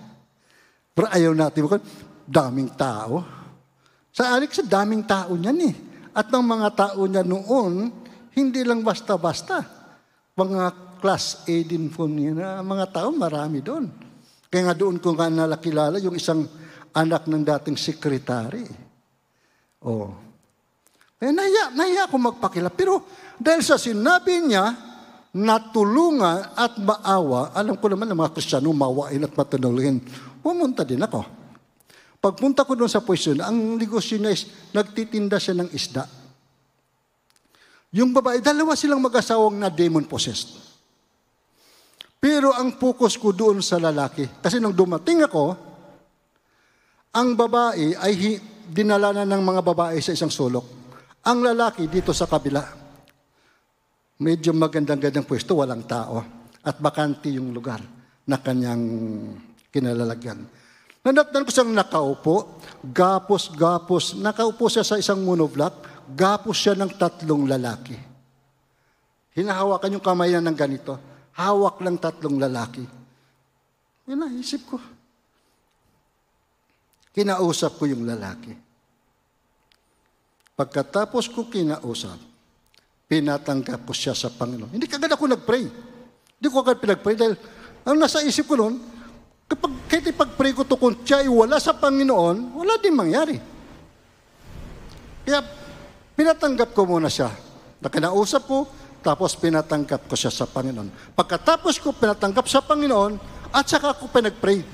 Pero 0.90 1.06
ayaw 1.14 1.30
natin, 1.30 1.62
daming 2.26 2.74
tao. 2.74 3.22
Sa 4.10 4.34
sa 4.34 4.64
daming 4.66 5.06
tao 5.06 5.30
niyan 5.38 5.58
eh. 5.62 5.74
At 6.10 6.26
ng 6.30 6.42
mga 6.42 6.68
tao 6.74 7.00
niya 7.06 7.22
noon, 7.22 7.90
hindi 8.34 8.60
lang 8.66 8.82
basta-basta 8.82 9.73
mga 10.34 10.98
class 10.98 11.46
A 11.46 11.54
din 11.62 11.86
po 11.90 12.10
niya 12.10 12.34
na 12.34 12.48
mga 12.66 12.90
tao, 12.90 13.14
marami 13.14 13.62
doon. 13.62 13.86
Kaya 14.50 14.70
nga 14.70 14.76
doon 14.76 14.98
ko 14.98 15.14
nga 15.14 15.30
nalakilala 15.30 16.02
yung 16.02 16.18
isang 16.18 16.46
anak 16.94 17.26
ng 17.26 17.42
dating 17.42 17.78
sekretary. 17.78 18.66
Oh. 19.82 20.10
Kaya 21.18 21.30
nahiya, 21.30 21.64
nahiya 21.74 22.02
ako 22.10 22.16
magpakila. 22.18 22.70
Pero 22.74 23.06
dahil 23.38 23.62
sa 23.62 23.78
sinabi 23.78 24.42
niya, 24.42 24.74
natulungan 25.34 26.54
at 26.54 26.78
maawa, 26.78 27.50
alam 27.54 27.74
ko 27.78 27.90
naman 27.90 28.06
ng 28.10 28.18
mga 28.18 28.34
Kristiyano, 28.34 28.70
mawain 28.70 29.26
at 29.26 29.34
matunulin. 29.34 29.98
Pumunta 30.42 30.86
din 30.86 31.02
ako. 31.02 31.26
Pagpunta 32.22 32.64
ko 32.64 32.72
doon 32.78 32.88
sa 32.88 33.04
pwesto, 33.04 33.34
ang 33.38 33.76
negosyo 33.76 34.16
niya 34.16 34.32
is, 34.32 34.48
nagtitinda 34.72 35.36
siya 35.36 35.60
ng 35.60 35.70
isda. 35.74 36.23
Yung 37.94 38.10
babae, 38.10 38.42
dalawa 38.42 38.74
silang 38.74 38.98
mag-asawang 38.98 39.54
na 39.54 39.70
demon 39.70 40.02
possessed. 40.04 40.58
Pero 42.18 42.50
ang 42.50 42.74
focus 42.74 43.14
ko 43.14 43.30
doon 43.30 43.62
sa 43.62 43.78
lalaki, 43.78 44.26
kasi 44.42 44.58
nung 44.58 44.74
dumating 44.74 45.22
ako, 45.22 45.74
Ang 47.14 47.38
babae 47.38 47.94
ay 47.94 48.42
dinala 48.66 49.14
na 49.14 49.22
ng 49.22 49.38
mga 49.38 49.62
babae 49.62 50.02
sa 50.02 50.10
isang 50.10 50.34
sulok. 50.34 50.66
Ang 51.30 51.46
lalaki 51.46 51.86
dito 51.86 52.10
sa 52.10 52.26
kabila. 52.26 52.58
Medyo 54.18 54.50
magandang-gandang 54.50 55.22
pwesto, 55.22 55.62
walang 55.62 55.86
tao. 55.86 56.18
At 56.66 56.82
bakante 56.82 57.30
yung 57.30 57.54
lugar 57.54 57.78
na 58.26 58.42
kanyang 58.42 58.82
kinalalagyan. 59.70 60.42
Nanatnan 61.06 61.46
ko 61.46 61.50
siyang 61.54 61.70
nakaupo, 61.70 62.58
gapos-gapos, 62.82 64.18
nakaupo 64.18 64.66
siya 64.66 64.82
sa 64.82 64.98
isang 64.98 65.22
monoblock, 65.22 65.93
gapos 66.12 66.56
siya 66.58 66.76
ng 66.76 66.92
tatlong 67.00 67.48
lalaki. 67.48 67.96
Hinahawakan 69.34 69.98
yung 69.98 70.04
kamay 70.04 70.30
niya 70.30 70.44
ng 70.44 70.56
ganito. 70.56 70.94
Hawak 71.34 71.82
lang 71.82 71.98
tatlong 71.98 72.38
lalaki. 72.38 72.86
Yun 74.06 74.18
na, 74.20 74.30
isip 74.30 74.62
ko. 74.68 74.78
Kinausap 77.14 77.78
ko 77.78 77.88
yung 77.88 78.06
lalaki. 78.06 78.54
Pagkatapos 80.54 81.26
ko 81.34 81.50
kinausap, 81.50 82.18
pinatanggap 83.10 83.82
ko 83.82 83.90
siya 83.90 84.14
sa 84.14 84.30
Panginoon. 84.30 84.70
Hindi 84.70 84.86
kagad 84.86 85.10
ako 85.10 85.34
nag-pray. 85.34 85.66
Hindi 86.38 86.48
ko 86.50 86.62
agad 86.62 86.78
pinag-pray 86.78 87.16
dahil 87.18 87.34
ang 87.82 87.98
nasa 87.98 88.22
isip 88.22 88.46
ko 88.46 88.54
noon, 88.54 88.78
kapag 89.50 89.72
kahit 89.90 90.14
ipag-pray 90.14 90.54
ko 90.54 90.62
to 90.62 90.78
kung 90.78 90.94
siya 91.02 91.26
wala 91.26 91.58
sa 91.58 91.74
Panginoon, 91.74 92.54
wala 92.54 92.78
din 92.78 92.94
mangyari. 92.94 93.36
Kaya 95.26 95.63
pinatanggap 96.14 96.70
ko 96.74 96.82
muna 96.86 97.10
siya. 97.10 97.30
Nakinausap 97.82 98.42
ko, 98.48 98.66
tapos 99.04 99.36
pinatanggap 99.36 100.08
ko 100.08 100.14
siya 100.16 100.32
sa 100.32 100.48
Panginoon. 100.48 101.12
Pagkatapos 101.12 101.76
ko 101.76 101.92
pinatanggap 101.92 102.48
sa 102.48 102.64
Panginoon, 102.64 103.20
at 103.54 103.70
saka 103.70 103.94
ako 103.94 104.10
pinag-pray. 104.10 104.66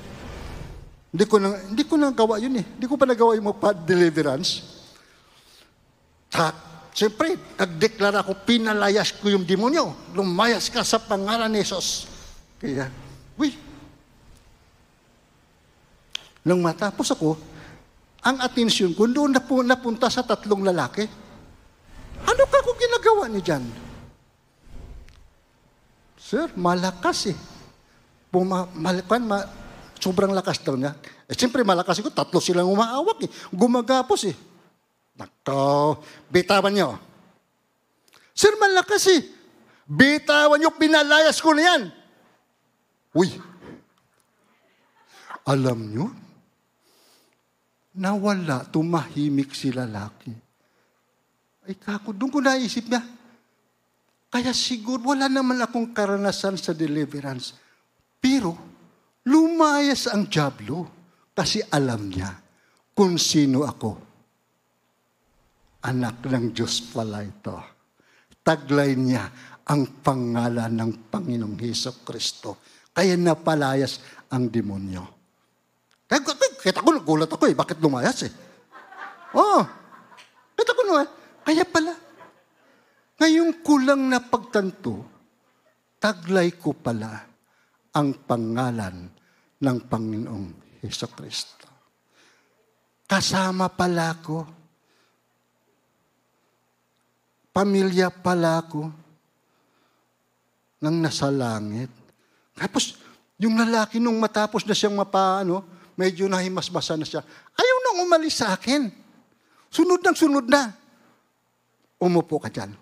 Hindi 1.11 1.25
ko 1.27 1.37
na, 1.37 1.53
hindi 1.69 1.83
ko 1.85 1.99
na 2.01 2.09
gawa 2.09 2.41
yun 2.41 2.57
eh. 2.57 2.65
Hindi 2.65 2.87
ko 2.89 2.97
pa 2.97 3.05
nagawa 3.05 3.37
yung 3.37 3.51
deliverance. 3.85 4.63
Sa, 6.31 6.49
siyempre, 6.95 7.35
nagdeklara 7.59 8.25
ako, 8.25 8.41
pinalayas 8.47 9.13
ko 9.19 9.29
yung 9.29 9.45
demonyo. 9.45 10.15
Lumayas 10.17 10.71
ka 10.71 10.81
sa 10.81 10.97
pangalan 10.97 11.51
ni 11.51 11.61
Jesus. 11.61 12.09
Kaya, 12.57 12.89
uy. 13.37 13.53
Nung 16.41 16.63
matapos 16.63 17.13
ako, 17.13 17.37
ang 18.25 18.41
atensyon 18.41 18.97
ko 18.97 19.05
doon 19.05 19.35
na 19.35 19.43
napunta 19.43 20.09
sa 20.09 20.25
tatlong 20.25 20.65
lalaki. 20.65 21.05
Ano 22.25 22.43
ka 22.45 22.59
kung 22.61 22.79
ginagawa 22.79 23.25
ni 23.29 23.41
Jan? 23.41 23.63
Sir, 26.21 26.47
malakas 26.55 27.33
eh. 27.33 27.37
Puma, 28.31 28.63
malakan, 28.71 29.21
ma, 29.27 29.43
sobrang 29.99 30.31
lakas 30.31 30.63
daw 30.63 30.79
niya. 30.79 30.95
Eh, 31.27 31.35
siyempre 31.35 31.67
malakas 31.67 31.99
ko, 31.99 32.07
tatlo 32.07 32.39
silang 32.39 32.71
umaawak 32.71 33.27
eh. 33.27 33.31
Gumagapos 33.51 34.31
eh. 34.31 34.35
Nako, 35.19 35.99
bitawan 36.31 36.71
niyo. 36.71 36.95
Sir, 38.31 38.55
malakas 38.55 39.11
eh. 39.11 39.21
Bitawan 39.83 40.55
niyo, 40.55 40.71
pinalayas 40.79 41.43
ko 41.43 41.51
na 41.51 41.63
yan. 41.67 41.81
Uy. 43.11 43.27
Alam 45.43 45.79
niyo, 45.83 46.05
nawala, 47.97 48.63
tumahimik 48.71 49.51
si 49.51 49.73
lalaki. 49.75 50.31
Ay 51.65 51.77
kako, 51.77 52.09
doon 52.17 52.31
ko 52.33 52.39
naisip 52.41 52.89
niya, 52.89 53.05
kaya 54.31 54.55
siguro 54.55 55.11
wala 55.11 55.27
naman 55.27 55.59
akong 55.59 55.91
karanasan 55.91 56.55
sa 56.55 56.71
deliverance. 56.71 57.53
Pero 58.17 58.55
lumayas 59.27 60.07
ang 60.07 60.25
Diablo 60.31 60.87
kasi 61.35 61.59
alam 61.67 62.07
niya 62.07 62.31
kung 62.95 63.19
sino 63.19 63.67
ako. 63.67 63.91
Anak 65.83 66.23
ng 66.23 66.55
Diyos 66.55 66.79
pala 66.95 67.25
ito. 67.25 67.57
Taglay 68.41 68.95
niya 68.95 69.27
ang 69.67 70.01
pangalan 70.01 70.71
ng 70.73 70.91
Panginoong 71.11 71.57
Heso 71.59 72.01
Kristo. 72.01 72.61
Kaya 72.93 73.17
napalayas 73.17 74.01
ang 74.31 74.47
demonyo. 74.47 75.03
Kaya, 76.07 76.21
kita 76.61 76.85
ko, 76.85 76.91
nagulat 76.91 77.29
ako 77.29 77.49
eh. 77.49 77.55
Bakit 77.55 77.77
lumayas 77.81 78.27
eh? 78.27 78.31
Oo. 79.35 79.59
Oh, 79.59 79.63
kita 80.55 80.71
ko 80.71 80.81
naman. 80.87 81.07
Kaya 81.41 81.65
pala. 81.65 81.93
Ngayong 83.21 83.61
kulang 83.61 84.09
na 84.09 84.17
pagtanto, 84.17 85.05
taglay 86.01 86.57
ko 86.57 86.73
pala 86.73 87.21
ang 87.93 88.25
pangalan 88.25 89.05
ng 89.61 89.77
Panginoong 89.85 90.81
Heso 90.81 91.05
Kristo. 91.13 91.69
Kasama 93.05 93.69
pala 93.69 94.17
ko. 94.23 94.37
Pamilya 97.51 98.07
pala 98.09 98.63
ko 98.63 98.87
nang 100.81 100.97
nasa 100.97 101.29
langit. 101.29 101.91
Tapos, 102.57 102.97
yung 103.37 103.59
lalaki 103.59 104.01
nung 104.01 104.17
matapos 104.17 104.65
na 104.65 104.73
siyang 104.73 104.97
mapaano, 104.97 105.61
medyo 105.93 106.25
nahimasmasa 106.25 106.97
na 106.97 107.05
siya, 107.05 107.21
ayaw 107.53 107.77
nang 107.85 108.07
umalis 108.07 108.41
sa 108.41 108.55
akin. 108.55 108.89
Sunod 109.69 110.01
ng 110.01 110.17
sunod 110.17 110.47
na. 110.47 110.73
Umupo 112.01 112.41
ka 112.41 112.49
dyan. 112.49 112.73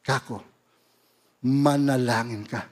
Kako, 0.00 0.40
manalangin 1.44 2.48
ka. 2.48 2.64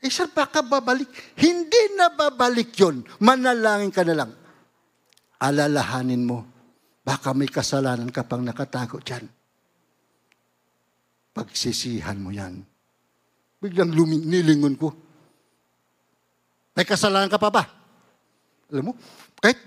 Eh, 0.00 0.10
sir, 0.10 0.26
baka 0.32 0.66
babalik. 0.66 1.06
Hindi 1.38 1.94
na 1.94 2.10
babalik 2.10 2.74
yon. 2.74 3.06
Manalangin 3.22 3.94
ka 3.94 4.02
na 4.02 4.24
lang. 4.24 4.32
Alalahanin 5.38 6.24
mo, 6.26 6.38
baka 7.06 7.30
may 7.36 7.46
kasalanan 7.46 8.10
ka 8.10 8.26
pang 8.26 8.42
nakatago 8.42 8.98
dyan. 8.98 9.28
Pagsisihan 11.30 12.18
mo 12.18 12.34
yan. 12.34 12.64
Biglang 13.60 13.92
luming, 13.94 14.26
nilingon 14.26 14.74
ko. 14.74 14.88
May 16.74 16.88
kasalanan 16.88 17.30
ka 17.30 17.38
pa 17.38 17.52
ba? 17.52 17.62
Alam 18.72 18.90
mo, 18.90 18.92
kahit, 19.38 19.60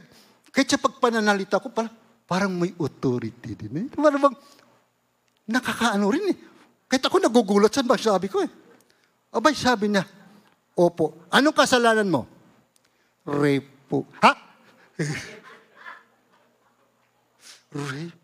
kahit 0.50 0.68
sa 0.68 0.82
pagpananalita 0.82 1.62
ko, 1.62 1.70
parang, 1.70 2.03
parang 2.26 2.56
may 2.56 2.72
authority 2.80 3.56
din. 3.56 3.78
Eh. 3.84 3.86
Parang 3.94 4.20
bang, 4.20 4.36
nakakaano 5.50 6.08
rin 6.10 6.32
eh. 6.32 6.38
Kahit 6.88 7.10
ako 7.10 7.18
nagugulat, 7.20 7.74
saan 7.74 7.90
ba 7.90 7.98
sabi 7.98 8.30
ko 8.30 8.44
eh? 8.44 8.52
Abay, 9.34 9.58
sabi 9.58 9.90
niya, 9.90 10.06
Opo. 10.74 11.30
Anong 11.30 11.54
kasalanan 11.54 12.10
mo? 12.10 12.26
Rape 13.26 13.70
po. 13.86 14.06
Ha? 14.22 14.34
Rape? 17.78 18.18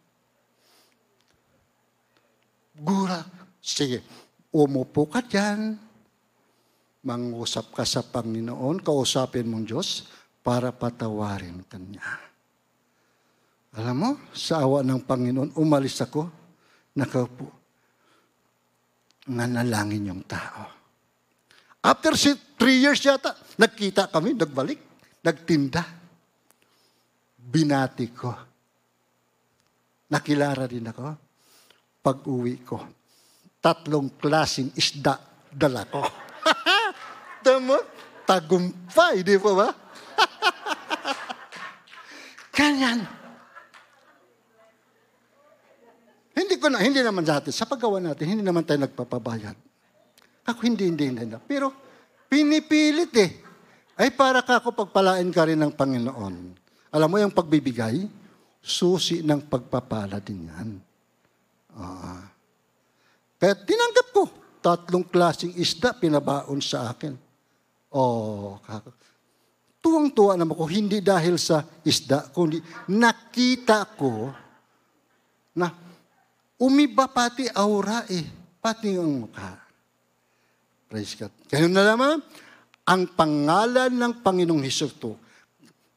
Gura. 2.80 3.22
Sige, 3.62 4.02
umupo 4.50 5.06
ka 5.06 5.22
dyan. 5.22 5.78
Mangusap 7.06 7.72
ka 7.72 7.88
sa 7.88 8.04
Panginoon, 8.04 8.84
kausapin 8.84 9.48
mong 9.48 9.66
Diyos 9.70 10.10
para 10.44 10.74
patawarin 10.74 11.64
kanya. 11.70 12.29
Alam 13.78 13.96
mo, 14.02 14.10
sa 14.34 14.66
awa 14.66 14.82
ng 14.82 15.06
Panginoon, 15.06 15.54
umalis 15.62 16.02
ako, 16.02 16.26
nakaupo. 16.98 17.46
Nanalangin 19.30 20.10
yung 20.10 20.26
tao. 20.26 20.66
After 21.86 22.18
three 22.58 22.82
years 22.82 22.98
yata, 23.06 23.38
nagkita 23.62 24.10
kami, 24.10 24.34
nagbalik, 24.34 24.82
nagtinda. 25.22 25.86
Binati 27.38 28.10
ko. 28.10 28.34
Nakilara 30.10 30.66
din 30.66 30.90
ako. 30.90 31.14
Pag-uwi 32.02 32.56
ko, 32.66 32.78
tatlong 33.62 34.18
klasing 34.18 34.74
isda 34.74 35.22
dala 35.54 35.86
ko. 35.86 36.02
Tama? 37.46 37.78
Tagumpay, 38.26 39.22
di 39.22 39.38
ba 39.38 39.52
ba? 39.54 39.70
Ganyan. 42.58 43.19
Hindi 46.40 46.56
ko 46.56 46.72
na, 46.72 46.80
hindi 46.80 47.04
naman 47.04 47.28
natin, 47.28 47.52
sa 47.52 47.68
paggawa 47.68 48.00
natin, 48.00 48.24
hindi 48.32 48.44
naman 48.48 48.64
tayo 48.64 48.80
nagpapabayad. 48.88 49.60
Ako 50.48 50.60
hindi, 50.64 50.88
hindi, 50.88 51.12
hindi. 51.12 51.36
Pero 51.44 51.76
pinipilit 52.32 53.12
eh. 53.20 53.32
Ay 54.00 54.16
para 54.16 54.40
ka 54.40 54.64
ako 54.64 54.72
pagpalain 54.72 55.28
ka 55.36 55.44
rin 55.44 55.60
ng 55.60 55.76
Panginoon. 55.76 56.36
Alam 56.96 57.10
mo 57.12 57.18
yung 57.20 57.36
pagbibigay, 57.36 58.08
susi 58.64 59.20
ng 59.20 59.52
pagpapala 59.52 60.24
din 60.24 60.48
yan. 60.48 60.70
Uh, 61.76 62.24
kaya 63.36 63.60
tinanggap 63.60 64.08
ko, 64.16 64.24
tatlong 64.64 65.04
klaseng 65.04 65.52
isda 65.60 65.92
pinabaon 65.92 66.64
sa 66.64 66.96
akin. 66.96 67.20
Oh, 67.92 68.56
tuwang-tuwa 69.84 70.40
naman 70.40 70.56
ko, 70.56 70.64
hindi 70.72 71.04
dahil 71.04 71.36
sa 71.36 71.68
isda, 71.84 72.32
kundi 72.32 72.64
nakita 72.88 73.84
ko 74.00 74.32
na 75.60 75.89
umiba 76.60 77.08
pati 77.08 77.48
aura 77.56 78.04
eh, 78.12 78.28
pati 78.60 78.94
ang 79.00 79.26
mukha. 79.26 79.56
Praise 80.92 81.16
God. 81.16 81.32
Ganun 81.48 81.74
na 81.74 81.84
naman, 81.88 82.20
ang 82.84 83.04
pangalan 83.16 83.94
ng 83.94 84.14
Panginoong 84.26 84.66
Hesus 84.66 84.98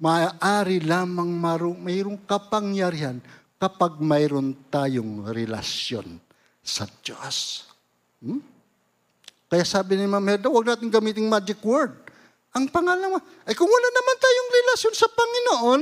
maaari 0.02 0.82
lamang 0.82 1.30
maru, 1.30 1.78
mayroong 1.78 2.26
kapangyarihan 2.26 3.22
kapag 3.56 4.02
mayroon 4.02 4.50
tayong 4.66 5.30
relasyon 5.30 6.18
sa 6.58 6.90
Diyos. 7.00 7.70
Hmm? 8.18 8.42
Kaya 9.46 9.62
sabi 9.62 9.94
ni 9.94 10.10
Ma'am 10.10 10.26
Herda, 10.26 10.50
huwag 10.50 10.74
natin 10.74 10.90
gamitin 10.90 11.30
magic 11.30 11.62
word. 11.62 11.94
Ang 12.52 12.68
pangalan 12.68 13.14
mo, 13.14 13.18
ay 13.46 13.54
kung 13.54 13.70
wala 13.70 13.88
naman 13.94 14.16
tayong 14.18 14.50
relasyon 14.50 14.94
sa 14.98 15.08
Panginoon, 15.08 15.80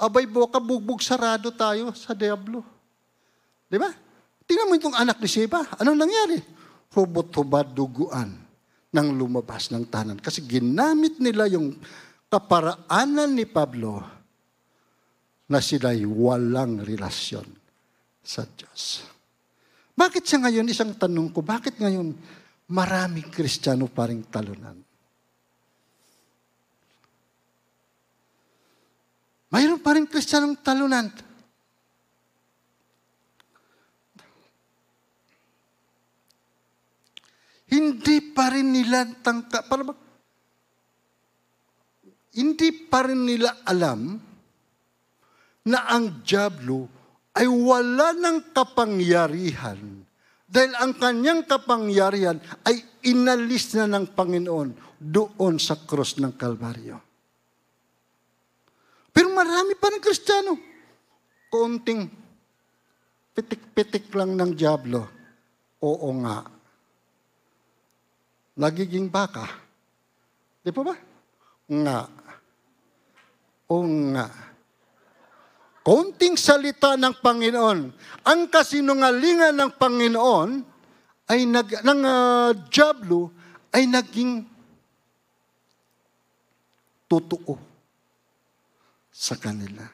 abay 0.00 0.24
boka 0.24 0.62
bugbog 0.62 1.02
sarado 1.02 1.52
tayo 1.52 1.90
sa 1.92 2.16
Diablo. 2.16 2.71
Di 3.72 3.80
ba? 3.80 3.88
Tingnan 4.44 4.68
mo 4.68 4.76
itong 4.76 4.92
anak 4.92 5.16
ni 5.16 5.28
Sheba. 5.32 5.64
Anong 5.80 5.96
nangyari? 5.96 6.36
Hubot-hubad 6.92 7.72
duguan 7.72 8.36
nang 8.92 9.08
lumabas 9.16 9.72
ng 9.72 9.88
tanan. 9.88 10.20
Kasi 10.20 10.44
ginamit 10.44 11.16
nila 11.16 11.48
yung 11.48 11.80
kaparaanan 12.28 13.32
ni 13.32 13.48
Pablo 13.48 14.04
na 15.48 15.56
sila'y 15.64 16.04
walang 16.04 16.84
relasyon 16.84 17.48
sa 18.20 18.44
Diyos. 18.44 19.08
Bakit 19.96 20.24
sa 20.28 20.36
ngayon, 20.44 20.68
isang 20.68 20.92
tanong 20.92 21.32
ko, 21.32 21.40
bakit 21.40 21.80
ngayon 21.80 22.12
maraming 22.68 23.32
Kristiyano 23.32 23.88
pa 23.88 24.12
rin 24.12 24.20
talunan? 24.28 24.76
Mayroon 29.52 29.80
pa 29.80 29.96
rin 29.96 30.08
Kristiyanong 30.08 30.60
talunan. 30.64 31.31
Hindi 37.72 38.20
pa 38.36 38.52
rin 38.52 38.68
nila 38.68 39.08
tangka, 39.24 39.64
para 39.64 39.80
ba? 39.80 39.94
Hindi 42.36 42.68
pa 42.88 43.08
rin 43.08 43.24
nila 43.24 43.64
alam 43.64 44.20
na 45.64 45.78
ang 45.88 46.20
Diablo 46.20 46.88
ay 47.32 47.48
wala 47.48 48.12
ng 48.12 48.52
kapangyarihan 48.52 50.04
dahil 50.44 50.72
ang 50.76 50.92
kanyang 51.00 51.48
kapangyarihan 51.48 52.36
ay 52.68 52.84
inalis 53.08 53.72
na 53.72 53.88
ng 53.88 54.12
Panginoon 54.12 55.00
doon 55.00 55.56
sa 55.56 55.80
krus 55.80 56.20
ng 56.20 56.36
Kalbaryo. 56.36 57.00
Pero 59.12 59.32
marami 59.32 59.72
pa 59.80 59.88
ng 59.88 60.00
Kristiyano. 60.00 60.56
Konting 61.48 62.04
pitik-pitik 63.32 64.12
lang 64.12 64.36
ng 64.36 64.52
Diablo. 64.52 65.08
Oo 65.84 66.08
nga. 66.20 66.61
Nagiging 68.52 69.08
baka. 69.08 69.48
Di 70.60 70.68
pa 70.68 70.82
ba? 70.84 70.94
Nga. 71.68 72.00
O 73.72 73.76
nga. 74.12 74.28
Konting 75.82 76.38
salita 76.38 76.94
ng 76.94 77.16
Panginoon. 77.18 77.78
Ang 78.22 78.40
kasinungalingan 78.52 79.56
ng 79.56 79.72
Panginoon 79.74 80.50
ay 81.32 81.48
nag, 81.48 81.68
ng 81.82 82.00
uh, 82.04 82.50
Diablo 82.68 83.32
ay 83.72 83.88
naging 83.88 84.46
totoo 87.08 87.56
sa 89.08 89.34
kanila. 89.40 89.84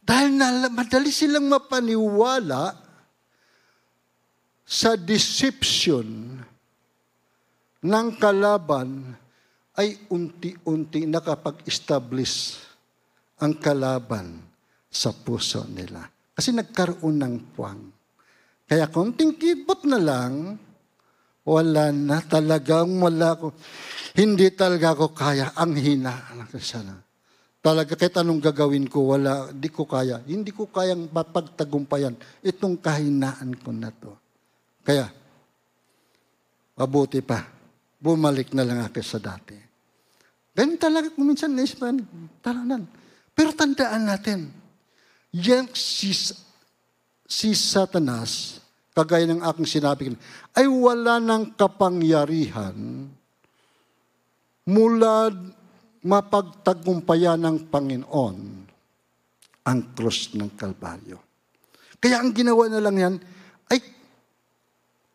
Dahil 0.00 0.36
na, 0.36 0.68
madali 0.72 1.12
silang 1.12 1.48
mapaniwala 1.48 2.72
sa 4.64 4.94
deception 4.94 6.38
ng 7.80 8.08
kalaban 8.20 9.16
ay 9.80 9.96
unti-unti 10.12 11.08
nakapag-establish 11.08 12.60
ang 13.40 13.56
kalaban 13.56 14.36
sa 14.90 15.14
puso 15.16 15.64
nila. 15.70 16.04
Kasi 16.36 16.52
nagkaroon 16.52 17.16
ng 17.16 17.36
puwang. 17.56 17.88
Kaya 18.68 18.86
konting 18.92 19.34
kibot 19.40 19.82
na 19.88 19.96
lang, 19.96 20.60
wala 21.48 21.88
na 21.90 22.20
talagang 22.20 23.00
wala 23.00 23.34
ko. 23.34 23.56
Hindi 24.12 24.52
talaga 24.52 24.92
ako 24.92 25.16
kaya. 25.16 25.56
Ang 25.56 25.74
hina. 25.80 26.12
Sana. 26.60 27.00
Talaga 27.60 27.92
kahit 27.92 28.16
anong 28.16 28.40
gagawin 28.40 28.88
ko, 28.88 29.12
wala, 29.12 29.52
di 29.52 29.68
ko 29.68 29.84
kaya. 29.84 30.24
Hindi 30.24 30.48
ko 30.48 30.68
kayang 30.68 31.12
mapagtagumpayan 31.12 32.16
itong 32.40 32.80
kahinaan 32.80 33.52
ko 33.60 33.68
na 33.72 33.92
to. 33.92 34.16
Kaya, 34.80 35.12
mabuti 36.80 37.20
pa, 37.20 37.59
bumalik 38.00 38.56
na 38.56 38.64
lang 38.64 38.80
ako 38.80 39.04
sa 39.04 39.20
dati. 39.20 39.54
Ganun 40.56 40.80
talaga 40.80 41.12
kung 41.12 41.28
minsan 41.28 41.52
naisipan, 41.52 42.00
talanan. 42.42 42.88
Pero 43.36 43.54
tandaan 43.54 44.08
natin, 44.08 44.50
yan 45.30 45.70
si, 45.70 46.10
si 47.28 47.54
Satanas, 47.54 48.58
kagaya 48.90 49.28
ng 49.30 49.44
aking 49.46 49.68
sinabi, 49.68 50.16
ay 50.56 50.66
wala 50.66 51.22
ng 51.22 51.54
kapangyarihan 51.54 53.06
mula 54.66 55.30
mapagtagumpayan 56.02 57.38
ng 57.38 57.70
Panginoon 57.70 58.36
ang 59.64 59.80
krus 59.94 60.34
ng 60.34 60.50
Kalbaryo. 60.56 61.20
Kaya 62.00 62.24
ang 62.24 62.32
ginawa 62.32 62.64
na 62.66 62.80
lang 62.80 62.96
yan 62.96 63.14
ay 63.70 63.78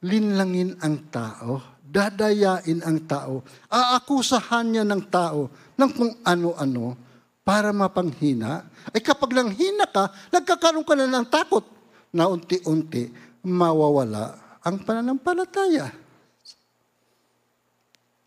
linlangin 0.06 0.78
ang 0.80 1.10
tao, 1.10 1.75
dadayain 1.86 2.82
ang 2.82 2.98
tao, 3.06 3.46
aakusahan 3.70 4.66
niya 4.66 4.84
ng 4.84 5.04
tao 5.08 5.54
ng 5.78 5.92
kung 5.94 6.14
ano-ano 6.26 6.98
para 7.46 7.70
mapanghina. 7.70 8.66
Ay 8.90 9.06
kapag 9.06 9.32
lang 9.38 9.54
hina 9.54 9.86
ka, 9.86 10.10
nagkakaroon 10.34 10.84
ka 10.84 10.98
na 10.98 11.06
ng 11.06 11.28
takot 11.30 11.64
na 12.10 12.26
unti-unti 12.26 13.14
mawawala 13.46 14.58
ang 14.66 14.82
pananampalataya. 14.82 15.94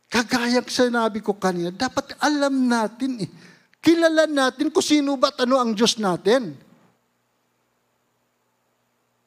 Kagaya 0.09 0.65
sinabi 0.65 1.21
ko 1.21 1.37
kanina, 1.37 1.75
dapat 1.75 2.17
alam 2.23 2.71
natin 2.71 3.27
eh. 3.27 3.31
Kilala 3.83 4.25
natin 4.25 4.73
kung 4.73 4.83
sino 4.83 5.19
ba 5.21 5.29
at 5.29 5.45
ano 5.45 5.61
ang 5.61 5.77
Diyos 5.77 6.01
natin. 6.01 6.57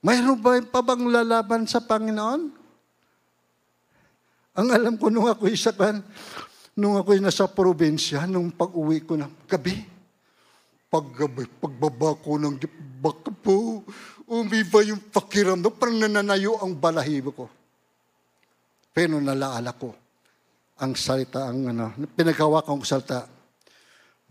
Mayroon 0.02 0.41
ba 0.41 0.58
pa 0.65 0.82
bang 0.82 1.06
lalaban 1.06 1.70
sa 1.70 1.78
Panginoon? 1.78 2.61
Ang 4.52 4.68
alam 4.68 4.96
ko 5.00 5.08
nung 5.08 5.32
ako 5.32 5.48
isa 5.48 5.72
kan, 5.72 6.04
nung 6.76 7.00
ako 7.00 7.16
nasa 7.24 7.48
probinsya, 7.48 8.28
nung 8.28 8.52
pag-uwi 8.52 9.08
ko 9.08 9.16
na 9.16 9.32
gabi, 9.48 9.80
paggabi, 10.92 11.48
pagbaba 11.60 12.20
ko 12.20 12.36
ng 12.36 12.60
baka 13.00 13.32
po, 13.32 13.88
umiba 14.28 14.84
yung 14.84 15.00
pakiramdam, 15.08 15.72
parang 15.72 16.04
nananayo 16.04 16.60
ang 16.60 16.76
balahibo 16.76 17.32
ko. 17.32 17.46
Pero 18.92 19.24
nalaala 19.24 19.72
ko, 19.72 19.96
ang 20.84 21.00
salita, 21.00 21.48
ang 21.48 21.72
ano, 21.72 21.96
pinagawa 22.12 22.60
kong 22.68 22.84
salita, 22.84 23.24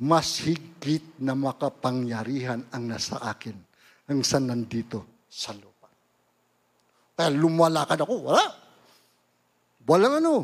mas 0.00 0.44
higit 0.44 1.16
na 1.20 1.32
makapangyarihan 1.32 2.60
ang 2.72 2.84
nasa 2.88 3.20
akin 3.24 3.56
ang 4.10 4.20
sa 4.26 4.42
nandito 4.42 5.24
sa 5.30 5.54
lupa. 5.54 5.86
Kaya 7.14 7.30
lumalakad 7.30 8.02
ako, 8.02 8.14
wala. 8.26 8.59
Walang 9.88 10.20
ano, 10.20 10.34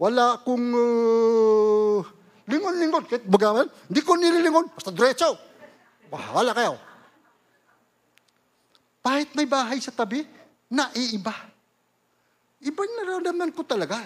wala 0.00 0.40
akong 0.40 0.66
uh, 0.72 2.00
lingon-lingon. 2.48 3.04
Kahit 3.04 3.24
bagaman, 3.28 3.68
hindi 3.90 4.00
ko 4.00 4.16
nililingon, 4.16 4.72
basta 4.72 4.90
diretso. 4.94 5.36
Bahala 6.08 6.56
kayo. 6.56 6.74
Kahit 9.00 9.32
may 9.36 9.48
bahay 9.48 9.80
sa 9.80 9.92
tabi, 9.92 10.24
naiiba. 10.68 11.32
Iba 12.60 12.82
nararamdaman 12.84 13.52
ko 13.56 13.64
talaga. 13.64 14.00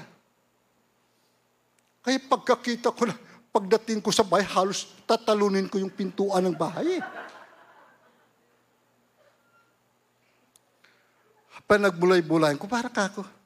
Kaya 2.04 2.18
pagkakita 2.20 2.94
ko 2.94 3.08
na, 3.08 3.16
pagdating 3.50 4.02
ko 4.02 4.10
sa 4.10 4.26
bahay, 4.26 4.46
halos 4.46 4.90
tatalunin 5.08 5.70
ko 5.70 5.78
yung 5.78 5.90
pintuan 5.90 6.44
ng 6.46 6.54
bahay. 6.54 7.00
Eh. 7.00 7.02
Pa 11.64 11.80
nagbulay-bulayan 11.80 12.60
ko, 12.60 12.68
para 12.68 12.92
ka 12.92 13.08
ako. 13.08 13.43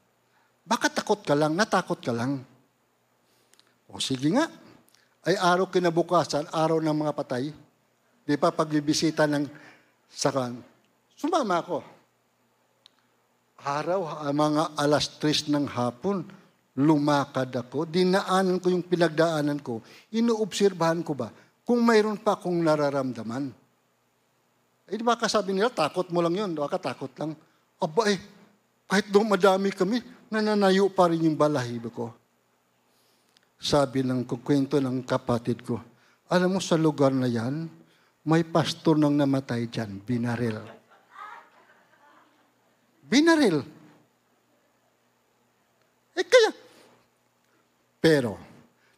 Baka 0.68 0.92
takot 0.92 1.24
ka 1.24 1.32
lang, 1.32 1.56
natakot 1.56 1.96
ka 1.96 2.12
lang. 2.12 2.44
O 3.88 3.96
sige 3.96 4.28
nga, 4.28 4.44
ay 5.24 5.40
araw 5.40 5.72
kinabukasan, 5.72 6.44
araw 6.52 6.76
ng 6.84 6.92
mga 6.92 7.16
patay. 7.16 7.48
Di 8.28 8.36
pa 8.36 8.52
pagbibisita 8.52 9.24
ng 9.24 9.48
sakan. 10.12 10.60
Sumama 11.16 11.64
ako. 11.64 11.80
Araw, 13.64 14.28
mga 14.28 14.76
alas 14.76 15.16
tres 15.16 15.48
ng 15.48 15.64
hapon, 15.64 16.22
lumakad 16.78 17.50
ako, 17.50 17.88
dinaanan 17.88 18.62
ko 18.62 18.70
yung 18.70 18.86
pinagdaanan 18.86 19.58
ko, 19.58 19.82
inuobserbahan 20.14 21.02
ko 21.02 21.16
ba 21.16 21.32
kung 21.66 21.82
mayroon 21.82 22.20
pa 22.20 22.38
akong 22.38 22.54
nararamdaman. 22.54 23.50
Eh, 24.88 24.96
di 24.96 25.04
ba 25.04 25.18
kasabi 25.18 25.52
nila, 25.52 25.74
takot 25.74 26.06
mo 26.14 26.22
lang 26.22 26.38
yun, 26.38 26.50
baka 26.54 26.78
takot 26.78 27.10
lang. 27.18 27.34
Aba 27.82 28.08
eh, 28.08 28.20
kahit 28.88 29.10
doon 29.10 29.28
madami 29.28 29.74
kami, 29.74 30.00
nananayo 30.28 30.92
pa 30.92 31.08
rin 31.08 31.28
yung 31.28 31.38
balahibo 31.38 31.88
ko. 31.92 32.06
Sabi 33.58 34.06
ng 34.06 34.22
kukwento 34.22 34.78
ng 34.78 35.02
kapatid 35.02 35.66
ko, 35.66 35.82
Alam 36.28 36.56
mo, 36.56 36.60
sa 36.60 36.76
lugar 36.76 37.10
na 37.10 37.24
yan, 37.24 37.66
may 38.28 38.44
pastor 38.44 39.00
nang 39.00 39.16
namatay 39.16 39.66
dyan, 39.72 40.04
binaril. 40.04 40.60
Binaril. 43.08 43.58
Eh 46.12 46.26
kaya, 46.28 46.52
pero, 47.96 48.36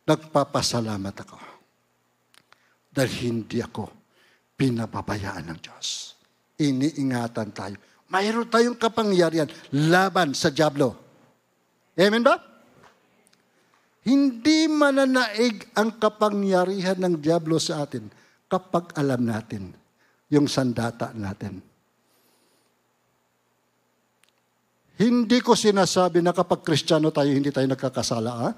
nagpapasalamat 0.02 1.16
ako. 1.22 1.38
Dahil 2.90 3.12
hindi 3.30 3.62
ako 3.62 3.86
pinababayaan 4.58 5.46
ng 5.54 5.58
Diyos. 5.62 6.18
Iniingatan 6.60 7.48
tayo. 7.54 7.76
Mayroon 8.10 8.50
tayong 8.50 8.76
kapangyarihan 8.76 9.48
laban 9.72 10.34
sa 10.34 10.50
Diablo. 10.50 11.09
Amen 11.98 12.22
ba? 12.22 12.36
Hindi 14.06 14.64
mananaig 14.70 15.76
ang 15.76 16.00
kapangyarihan 16.00 16.96
ng 16.98 17.20
Diablo 17.20 17.60
sa 17.60 17.84
atin 17.84 18.08
kapag 18.48 18.96
alam 18.96 19.22
natin 19.22 19.76
yung 20.32 20.48
sandata 20.48 21.12
natin. 21.12 21.60
Hindi 25.00 25.38
ko 25.40 25.56
sinasabi 25.56 26.20
na 26.20 26.36
kapag 26.36 26.60
Kristiyano 26.60 27.08
tayo, 27.08 27.32
hindi 27.32 27.48
tayo 27.48 27.64
nagkakasala. 27.68 28.30
Ha? 28.36 28.50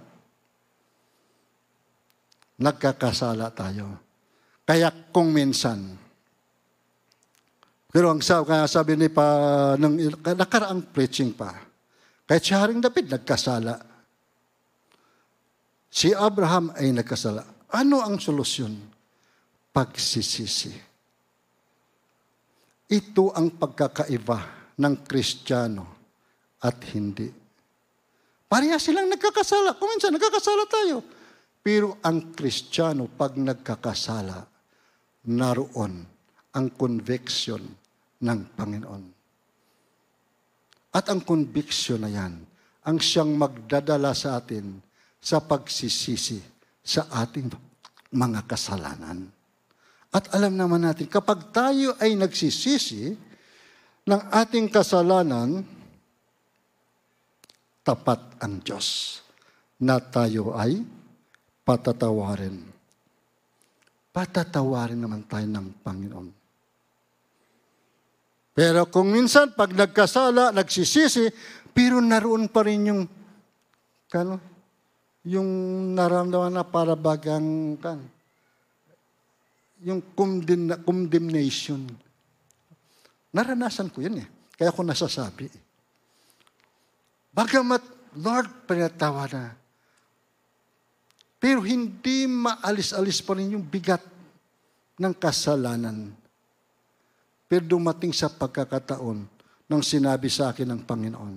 Nagkakasala 2.58 3.46
tayo. 3.54 3.86
Kaya 4.66 4.90
kung 5.10 5.30
minsan, 5.30 5.98
pero 7.92 8.10
ang 8.10 8.24
sabi, 8.24 8.48
sabi 8.66 8.92
ni 8.96 9.08
pa, 9.12 9.26
nung 9.78 10.00
nakaraang 10.24 10.82
preaching 10.90 11.30
pa, 11.30 11.71
kahit 12.26 12.42
si 12.42 12.52
Haring 12.54 12.80
David 12.80 13.12
nagkasala. 13.12 13.74
Si 15.92 16.08
Abraham 16.16 16.72
ay 16.72 16.94
nagkasala. 16.94 17.44
Ano 17.76 18.00
ang 18.00 18.16
solusyon? 18.16 18.72
Pagsisisi. 19.72 20.72
Ito 22.92 23.32
ang 23.32 23.56
pagkakaiba 23.56 24.38
ng 24.80 24.94
Kristiyano 25.04 25.84
at 26.60 26.76
hindi. 26.92 27.28
Pareha 28.48 28.76
silang 28.76 29.08
nagkakasala. 29.08 29.76
Kung 29.80 29.96
nagkakasala 29.96 30.64
tayo. 30.68 31.00
Pero 31.62 31.96
ang 32.04 32.34
Kristiyano, 32.34 33.06
pag 33.06 33.38
nagkakasala, 33.38 34.44
naroon 35.30 35.94
ang 36.52 36.66
conviction 36.74 37.62
ng 38.20 38.38
Panginoon. 38.58 39.21
At 40.92 41.08
ang 41.08 41.24
conviction 41.24 42.04
na 42.04 42.12
yan, 42.12 42.44
ang 42.84 42.96
siyang 43.00 43.32
magdadala 43.32 44.12
sa 44.12 44.36
atin 44.36 44.76
sa 45.16 45.40
pagsisisi 45.40 46.36
sa 46.84 47.08
ating 47.22 47.48
mga 48.12 48.44
kasalanan. 48.44 49.30
At 50.12 50.28
alam 50.36 50.52
naman 50.52 50.84
natin, 50.84 51.08
kapag 51.08 51.48
tayo 51.48 51.96
ay 51.96 52.12
nagsisisi 52.12 53.16
ng 54.04 54.22
ating 54.28 54.68
kasalanan, 54.68 55.64
tapat 57.80 58.20
ang 58.44 58.60
Diyos 58.60 59.18
na 59.80 59.96
tayo 59.96 60.52
ay 60.52 60.84
patatawarin. 61.64 62.60
Patatawarin 64.12 65.00
naman 65.00 65.24
tayo 65.24 65.48
ng 65.48 65.80
Panginoon. 65.80 66.41
Pero 68.52 68.84
kung 68.92 69.08
minsan, 69.08 69.56
pag 69.56 69.72
nagkasala, 69.72 70.52
nagsisisi, 70.52 71.32
pero 71.72 72.04
naroon 72.04 72.52
pa 72.52 72.68
rin 72.68 72.92
yung, 72.92 73.02
kano, 74.12 74.36
yung 75.24 75.48
naramdaman 75.96 76.52
na 76.52 76.64
para 76.64 76.92
bagang, 76.92 77.80
kan, 77.80 78.00
yung 79.82 80.04
condemnation. 80.84 81.88
Naranasan 83.32 83.88
ko 83.88 84.04
yun 84.04 84.20
eh. 84.20 84.28
Kaya 84.54 84.70
ako 84.70 84.84
nasasabi. 84.84 85.48
Bagamat, 87.32 87.82
Lord, 88.20 88.68
pinatawa 88.68 89.24
na. 89.32 89.56
Pero 91.42 91.64
hindi 91.64 92.28
maalis-alis 92.28 93.18
pa 93.24 93.34
rin 93.34 93.56
yung 93.56 93.66
bigat 93.66 94.04
ng 95.00 95.14
kasalanan. 95.16 96.21
Pero 97.52 97.68
dumating 97.68 98.16
sa 98.16 98.32
pagkakataon 98.32 99.28
nang 99.68 99.84
sinabi 99.84 100.32
sa 100.32 100.56
akin 100.56 100.72
ng 100.72 100.88
Panginoon, 100.88 101.36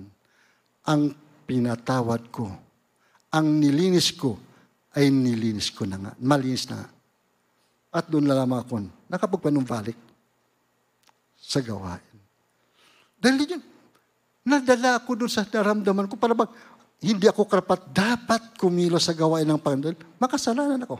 ang 0.88 1.12
pinatawad 1.44 2.32
ko, 2.32 2.48
ang 3.28 3.46
nilinis 3.60 4.16
ko, 4.16 4.40
ay 4.96 5.12
nilinis 5.12 5.68
ko 5.68 5.84
na 5.84 6.00
nga. 6.00 6.12
Malinis 6.16 6.72
na. 6.72 6.88
At 7.92 8.08
doon 8.08 8.24
na 8.24 8.32
lamang 8.32 8.64
ako 8.64 8.88
nakapagpanumbalik 9.12 10.00
sa 11.36 11.60
gawain. 11.60 12.16
Dahil 13.20 13.60
yun, 13.60 13.62
nadala 14.40 14.96
ako 14.96 15.20
doon 15.20 15.28
sa 15.28 15.44
naramdaman 15.44 16.08
ko 16.08 16.16
para 16.16 16.32
bang 16.32 16.48
hindi 17.04 17.28
ako 17.28 17.44
karapat 17.44 17.92
dapat 17.92 18.56
kumilo 18.56 18.96
sa 18.96 19.12
gawain 19.12 19.44
ng 19.44 19.60
Panginoon. 19.60 20.16
Makasalanan 20.16 20.80
ako. 20.80 20.96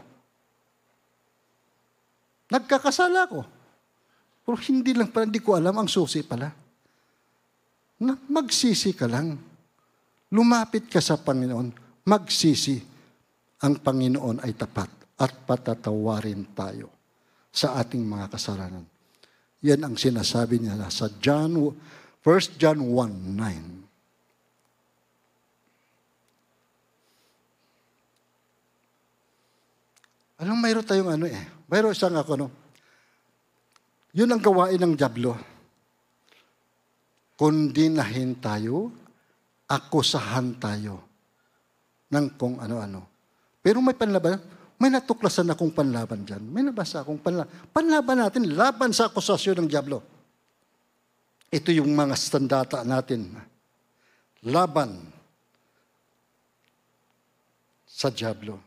Nagkakasala 2.53 3.25
ako. 3.25 3.56
Pero 4.47 4.55
hindi 4.71 4.95
lang 4.95 5.11
pala, 5.11 5.27
hindi 5.27 5.43
ko 5.43 5.59
alam 5.59 5.75
ang 5.75 5.91
susi 5.91 6.23
pala. 6.23 6.47
Na 7.99 8.15
magsisi 8.15 8.95
ka 8.95 9.03
lang. 9.03 9.35
Lumapit 10.31 10.87
ka 10.87 11.03
sa 11.03 11.19
Panginoon. 11.19 11.99
Magsisi. 12.07 12.79
Ang 13.67 13.83
Panginoon 13.83 14.47
ay 14.47 14.55
tapat 14.55 15.19
at 15.19 15.43
patatawarin 15.43 16.55
tayo 16.55 16.87
sa 17.51 17.75
ating 17.75 18.07
mga 18.07 18.31
kasalanan. 18.31 18.87
Yan 19.67 19.83
ang 19.83 19.99
sinasabi 19.99 20.63
niya 20.63 20.79
sa 20.87 21.11
John, 21.19 21.75
1 22.23 22.55
John 22.55 22.87
1, 22.87 23.35
9. 23.35 23.77
Alam, 30.37 30.61
mayroon 30.61 30.85
tayong 30.85 31.17
ano 31.17 31.25
eh. 31.25 31.49
Mayroon 31.67 31.97
isang 31.97 32.15
ako, 32.15 32.37
no? 32.37 32.47
Yun 34.17 34.33
ang 34.33 34.41
gawain 34.41 34.81
ng 34.81 34.97
Diablo. 34.97 35.37
Kundinahin 37.37 38.41
tayo, 38.41 38.89
akusahan 39.69 40.57
tayo 40.57 41.05
ng 42.09 42.33
kung 42.33 42.57
ano-ano. 42.57 43.05
Pero 43.61 43.77
may 43.77 43.93
panlaban, 43.93 44.41
may 44.81 44.89
natuklasan 44.89 45.53
akong 45.53 45.69
panlaban 45.69 46.25
dyan. 46.25 46.41
May 46.49 46.65
nabasa 46.65 47.05
akong 47.05 47.21
panlaban. 47.21 47.53
Panlaban 47.69 48.17
natin, 48.25 48.57
laban 48.57 48.89
sa 48.89 49.05
akusasyon 49.05 49.61
ng 49.61 49.69
Diablo. 49.69 50.01
Ito 51.53 51.69
yung 51.69 51.93
mga 51.93 52.17
standata 52.17 52.81
natin. 52.81 53.37
Laban 54.41 54.97
sa 57.85 58.09
Diablo. 58.09 58.66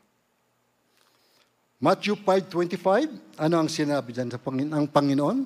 Matthew 1.80 2.20
5.25, 2.28 3.40
ano 3.40 3.54
ang 3.56 3.72
sinabi 3.72 4.12
dyan 4.12 4.28
sa 4.28 4.36
Panginoon? 4.36 4.76
Ang 4.76 4.86
Panginoon, 4.92 5.38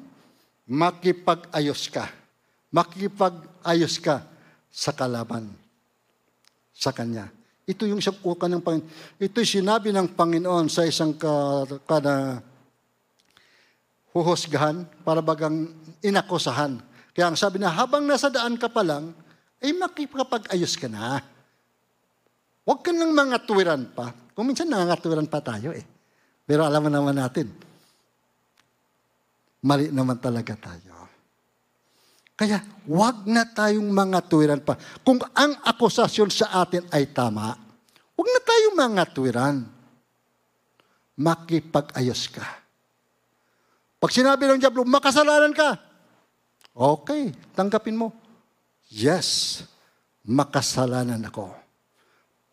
makipag-ayos 0.66 1.87
ka. 1.95 2.11
Makipag-ayos 2.74 4.03
ka 4.03 4.26
sa 4.66 4.91
kalaban 4.91 5.47
sa 6.74 6.91
Kanya. 6.91 7.30
Ito 7.62 7.87
yung 7.87 8.03
isang 8.03 8.18
ng 8.18 8.62
Panginoon. 8.66 8.91
Ito'y 9.22 9.47
sinabi 9.47 9.95
ng 9.95 10.11
Panginoon 10.11 10.66
sa 10.66 10.82
isang 10.82 11.14
ka, 11.14 11.62
ka 11.87 12.03
na 12.03 12.43
huhusgahan 14.11 14.82
para 15.07 15.22
bagang 15.22 15.70
inakusahan. 16.03 16.82
Kaya 17.14 17.30
ang 17.30 17.39
sabi 17.39 17.62
na, 17.62 17.70
habang 17.70 18.03
nasa 18.03 18.26
daan 18.26 18.59
ka 18.59 18.66
pa 18.66 18.82
lang, 18.82 19.14
ay 19.62 19.70
makipag-ayos 19.70 20.74
ka 20.74 20.91
na. 20.91 21.22
Huwag 22.66 22.82
ka 22.82 22.91
nang 22.91 23.14
mga 23.14 23.39
tuwiran 23.47 23.87
pa. 23.95 24.11
Kung 24.35 24.51
minsan 24.51 24.66
nangangatuwiran 24.66 25.30
pa 25.30 25.39
tayo 25.39 25.70
eh. 25.70 25.93
Pero 26.45 26.64
alam 26.68 26.88
naman 26.88 27.16
natin, 27.16 27.49
mali 29.64 29.88
naman 29.88 30.20
talaga 30.20 30.53
tayo. 30.57 31.09
Kaya 32.34 32.61
wag 32.90 33.24
na 33.30 33.47
tayong 33.47 33.88
mga 33.88 34.18
tuwiran 34.26 34.61
pa. 34.61 34.74
Kung 35.07 35.22
ang 35.32 35.55
akusasyon 35.64 36.30
sa 36.34 36.66
atin 36.66 36.84
ay 36.90 37.14
tama, 37.14 37.55
wag 38.18 38.28
na 38.28 38.40
tayong 38.42 38.76
mga 38.76 39.05
tuwiran. 39.14 39.57
Makipag-ayos 41.14 42.26
ka. 42.26 42.42
Pag 44.03 44.11
sinabi 44.11 44.51
ng 44.51 44.61
Diablo, 44.61 44.82
makasalanan 44.82 45.55
ka. 45.55 45.78
Okay, 46.74 47.30
tanggapin 47.55 47.95
mo. 47.95 48.11
Yes, 48.90 49.62
makasalanan 50.26 51.22
ako. 51.22 51.55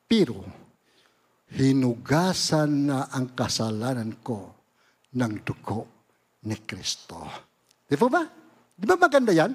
Pero, 0.05 0.45
hinugasan 1.51 2.87
na 2.87 3.11
ang 3.11 3.35
kasalanan 3.35 4.19
ko 4.23 4.55
ng 5.11 5.33
dugo 5.43 5.81
ni 6.47 6.55
Kristo. 6.63 7.27
Di 7.83 7.99
ba 7.99 8.07
ba? 8.07 8.23
Di 8.71 8.85
ba 8.87 8.95
maganda 8.95 9.35
yan? 9.35 9.51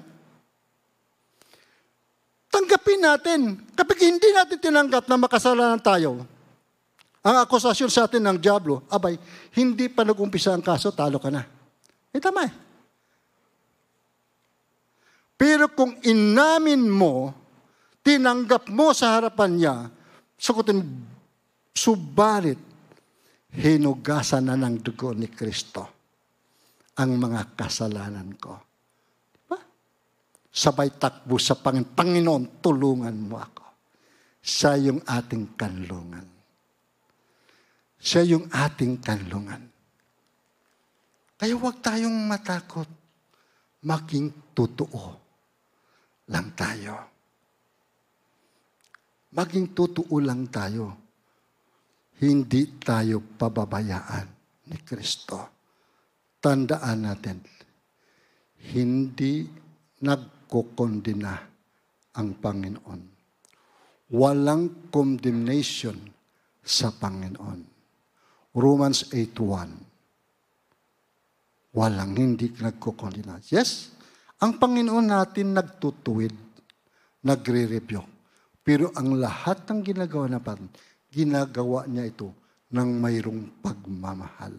Tanggapin 2.47 3.01
natin. 3.01 3.41
Kapag 3.73 3.97
hindi 4.01 4.29
natin 4.29 4.57
tinanggap 4.61 5.09
na 5.09 5.17
makasalanan 5.17 5.81
tayo, 5.81 6.25
Ang 7.27 7.43
akusasyon 7.43 7.91
sa 7.91 8.07
atin 8.07 8.23
ng 8.23 8.39
Diablo, 8.39 8.87
abay, 8.87 9.19
hindi 9.59 9.91
pa 9.91 10.07
nag-umpisa 10.07 10.55
ang 10.55 10.63
kaso, 10.63 10.95
talo 10.95 11.19
ka 11.19 11.27
na. 11.27 11.43
Eh, 12.15 12.23
tama 12.23 12.47
eh. 12.47 12.53
Pero 15.35 15.67
kung 15.75 15.99
inamin 16.07 16.87
mo, 16.87 17.35
tinanggap 17.99 18.71
mo 18.71 18.95
sa 18.95 19.19
harapan 19.19 19.51
niya, 19.59 19.75
sagutin, 20.39 20.79
subalit, 21.77 22.57
hinugasan 23.53 24.49
na 24.49 24.57
ng 24.57 24.81
dugo 24.81 25.13
ni 25.13 25.29
Kristo 25.29 25.85
ang 26.97 27.13
mga 27.13 27.53
kasalanan 27.53 28.33
ko. 28.41 28.53
Diba? 29.29 29.61
Sabay 30.49 30.97
takbo 30.97 31.37
sa 31.37 31.53
Panginoon, 31.53 31.93
Panginoon, 31.93 32.43
tulungan 32.57 33.17
mo 33.21 33.37
ako. 33.37 33.65
Siya 34.41 34.73
yung 34.81 35.05
ating 35.05 35.53
kanlungan. 35.53 36.27
Siya 38.01 38.25
yung 38.25 38.49
ating 38.49 38.97
kanlungan. 38.97 39.61
Kaya 41.37 41.53
huwag 41.53 41.77
tayong 41.85 42.17
matakot. 42.25 42.89
Maging 43.85 44.57
totoo 44.57 45.03
lang 46.33 46.49
tayo. 46.57 46.97
Maging 49.37 49.77
totoo 49.77 50.17
lang 50.17 50.49
tayo. 50.49 51.06
Hindi 52.17 52.81
tayo 52.81 53.21
pababayaan 53.21 54.27
ni 54.73 54.77
Kristo. 54.81 55.37
Tandaan 56.41 56.99
natin, 57.05 57.37
hindi 58.73 59.45
nagkukondina 60.01 61.33
ang 62.17 62.29
Panginoon. 62.41 63.01
Walang 64.17 64.89
condemnation 64.89 65.97
sa 66.63 66.89
Panginoon. 66.89 67.59
Romans 68.57 69.13
8.1 69.13 69.87
Walang 71.77 72.17
hindi 72.17 72.49
nagkukondina. 72.57 73.37
Yes, 73.53 73.93
ang 74.41 74.57
Panginoon 74.57 75.13
natin 75.13 75.53
nagtutuwid, 75.53 76.33
nagre-review. 77.21 78.01
Pero 78.65 78.89
ang 78.97 79.13
lahat 79.13 79.69
ng 79.69 79.85
ginagawa 79.85 80.25
na 80.25 80.41
parang, 80.41 80.65
ginagawa 81.11 81.87
niya 81.87 82.07
ito 82.07 82.31
ng 82.71 82.89
mayroong 82.99 83.63
pagmamahal. 83.63 84.55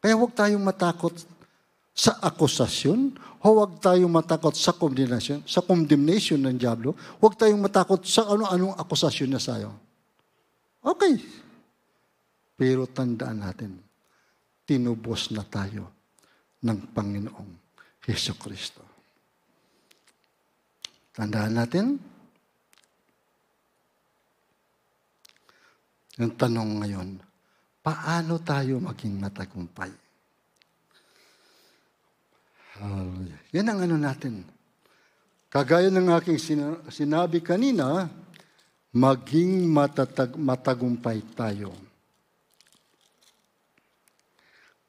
Kaya 0.00 0.16
huwag 0.16 0.32
tayong 0.32 0.64
matakot 0.64 1.12
sa 1.92 2.16
akusasyon, 2.24 3.12
huwag 3.44 3.76
tayong 3.84 4.08
matakot 4.08 4.56
sa 4.56 4.72
condemnation, 4.72 5.44
sa 5.44 5.60
condemnation 5.60 6.40
ng 6.40 6.56
Diablo, 6.56 6.96
huwag 7.20 7.36
tayong 7.36 7.60
matakot 7.60 8.00
sa 8.08 8.24
ano-anong 8.24 8.72
akusasyon 8.80 9.36
niya 9.36 9.42
sa'yo. 9.42 9.70
Okay. 10.80 11.20
Pero 12.56 12.88
tandaan 12.88 13.44
natin, 13.44 13.76
tinubos 14.64 15.28
na 15.32 15.44
tayo 15.44 15.92
ng 16.64 16.92
Panginoong 16.96 17.52
Heso 18.08 18.32
Kristo. 18.40 18.80
Tandaan 21.12 21.52
natin, 21.52 22.00
yung 26.18 26.34
tanong 26.34 26.82
ngayon, 26.82 27.08
paano 27.84 28.42
tayo 28.42 28.82
maging 28.82 29.14
matagumpay? 29.20 29.92
Hallelujah. 32.80 33.40
Yan 33.54 33.68
ang 33.70 33.80
ano 33.84 33.96
natin. 34.00 34.42
Kagaya 35.50 35.92
ng 35.92 36.10
aking 36.16 36.38
sinabi 36.88 37.44
kanina, 37.44 38.08
maging 38.90 39.68
matatag, 39.70 40.34
matagumpay 40.34 41.22
tayo 41.34 41.70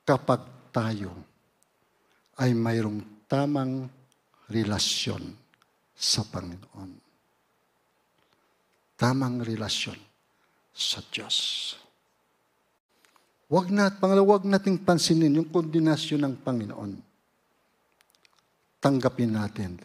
kapag 0.02 0.42
tayo 0.74 1.14
ay 2.42 2.58
mayroong 2.58 3.26
tamang 3.30 3.86
relasyon 4.50 5.22
sa 5.94 6.26
Panginoon. 6.26 6.92
Tamang 8.98 9.42
relasyon 9.46 10.11
sa 10.82 11.00
Diyos. 11.14 11.38
Huwag 13.52 13.70
na, 13.70 13.92
pangalawa, 13.92 14.40
huwag 14.40 14.48
nating 14.48 14.82
pansinin 14.82 15.38
yung 15.38 15.50
kondinasyon 15.52 16.24
ng 16.24 16.36
Panginoon. 16.42 16.92
Tanggapin 18.82 19.36
natin 19.36 19.78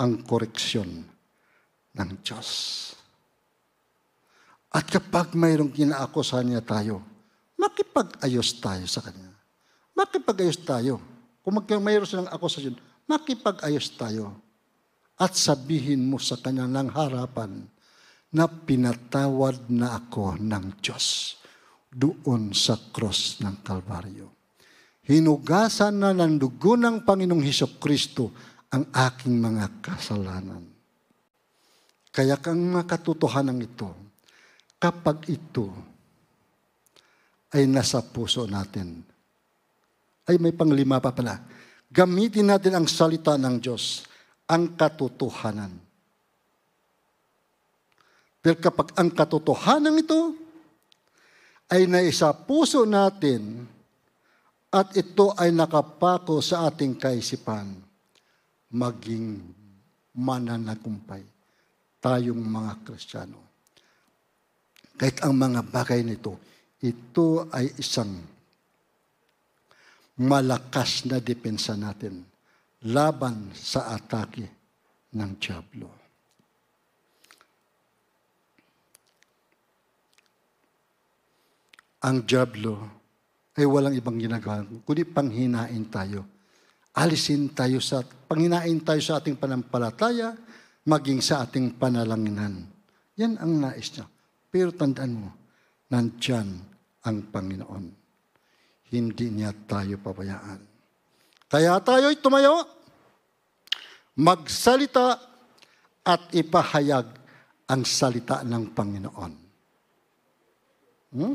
ang 0.00 0.24
koreksyon 0.24 0.88
ng 1.92 2.10
Diyos. 2.24 2.48
At 4.70 4.86
kapag 4.86 5.34
mayroong 5.34 5.74
kinaakusahan 5.74 6.46
niya 6.46 6.62
tayo, 6.62 7.02
makipag-ayos 7.58 8.56
tayo 8.62 8.86
sa 8.86 9.02
Kanya. 9.02 9.34
Makipag-ayos 9.98 10.56
tayo. 10.62 11.02
Kung 11.44 11.60
mayroon 11.60 12.08
silang 12.08 12.30
akusasyon, 12.30 12.78
makipag-ayos 13.04 13.90
tayo. 13.98 14.32
At 15.20 15.36
sabihin 15.36 16.08
mo 16.08 16.16
sa 16.16 16.40
kanya 16.40 16.64
ng 16.64 16.88
harapan 16.96 17.68
na 18.30 18.46
pinatawad 18.46 19.66
na 19.70 19.98
ako 19.98 20.38
ng 20.38 20.78
Diyos 20.78 21.38
doon 21.90 22.54
sa 22.54 22.78
cross 22.94 23.42
ng 23.42 23.66
Kalbaryo. 23.66 24.30
Hinugasan 25.10 25.98
na 25.98 26.14
ng 26.14 26.38
dugo 26.38 26.78
ng 26.78 27.02
Panginoong 27.02 27.42
Heso 27.42 27.66
Kristo 27.82 28.30
ang 28.70 28.86
aking 28.94 29.34
mga 29.34 29.82
kasalanan. 29.82 30.62
Kaya 32.14 32.38
kang 32.38 32.62
makatotohanan 32.70 33.58
ito, 33.58 33.90
kapag 34.78 35.26
ito 35.26 35.74
ay 37.50 37.66
nasa 37.66 37.98
puso 38.06 38.46
natin, 38.46 39.02
ay 40.30 40.38
may 40.38 40.54
panglima 40.54 41.02
pa 41.02 41.10
pala. 41.10 41.42
Gamitin 41.90 42.54
natin 42.54 42.78
ang 42.78 42.86
salita 42.86 43.34
ng 43.34 43.58
Diyos, 43.58 44.06
ang 44.46 44.78
katotohanan. 44.78 45.89
Pero 48.40 48.56
kapag 48.56 48.96
ang 48.96 49.12
katotohanan 49.12 50.00
ito 50.00 50.32
ay 51.68 51.84
naisa 51.84 52.32
puso 52.32 52.88
natin 52.88 53.68
at 54.72 54.96
ito 54.96 55.36
ay 55.36 55.52
nakapako 55.52 56.40
sa 56.40 56.72
ating 56.72 56.96
kaisipan, 56.96 57.68
maging 58.72 59.44
mananagumpay 60.16 61.22
tayong 62.00 62.40
mga 62.40 62.72
Kristiyano. 62.86 63.40
Kahit 64.96 65.20
ang 65.20 65.36
mga 65.36 65.60
bagay 65.68 66.00
nito, 66.00 66.40
ito 66.80 67.44
ay 67.52 67.76
isang 67.76 68.08
malakas 70.20 71.08
na 71.08 71.20
depensa 71.20 71.76
natin 71.76 72.24
laban 72.88 73.52
sa 73.52 73.92
atake 73.92 74.48
ng 75.12 75.30
Diablo. 75.36 75.99
Ang 82.04 82.24
Diablo 82.24 82.74
ay 83.56 83.66
walang 83.68 83.92
ibang 83.92 84.16
ginagawa, 84.16 84.64
kundi 84.86 85.04
panghinain 85.04 85.84
tayo. 85.92 86.24
Alisin 86.96 87.52
tayo 87.52 87.78
sa, 87.78 88.00
panghinain 88.02 88.80
tayo 88.80 89.00
sa 89.04 89.20
ating 89.20 89.36
panampalataya, 89.36 90.32
maging 90.88 91.20
sa 91.20 91.44
ating 91.44 91.76
panalanginan. 91.76 92.66
Yan 93.20 93.36
ang 93.36 93.60
nais 93.60 93.92
niya. 93.92 94.08
Pero 94.48 94.72
tandaan 94.72 95.12
mo, 95.14 95.30
nandyan 95.92 96.48
ang 97.04 97.16
Panginoon 97.30 98.00
hindi 98.90 99.30
niya 99.30 99.54
tayo 99.54 99.96
pabayaan. 100.02 100.60
Kaya 101.50 101.78
tayo'y 101.82 102.18
tumayo, 102.18 102.62
magsalita 104.18 105.18
at 106.06 106.30
ipahayag 106.34 107.06
ang 107.70 107.82
salita 107.86 108.42
ng 108.42 108.74
Panginoon. 108.74 109.32
Hmm? 111.10 111.34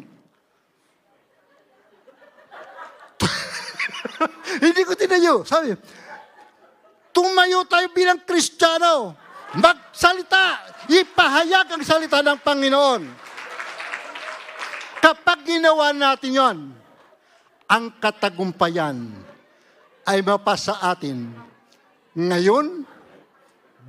Hindi 4.66 4.82
ko 4.84 4.94
tinayo. 4.98 5.44
Sabi, 5.48 5.74
tumayo 7.16 7.64
tayo 7.70 7.88
bilang 7.92 8.22
Kristiyano. 8.24 9.16
Magsalita, 9.56 10.76
ipahayag 10.92 11.72
ang 11.72 11.84
salita 11.86 12.20
ng 12.20 12.40
Panginoon. 12.44 13.02
Kapag 15.00 15.46
ginawa 15.48 15.94
natin 15.96 16.34
yon, 16.34 16.58
ang 17.66 17.86
katagumpayan 18.02 19.10
ay 20.06 20.20
mapasa 20.26 20.82
atin 20.82 21.30
ngayon, 22.18 22.84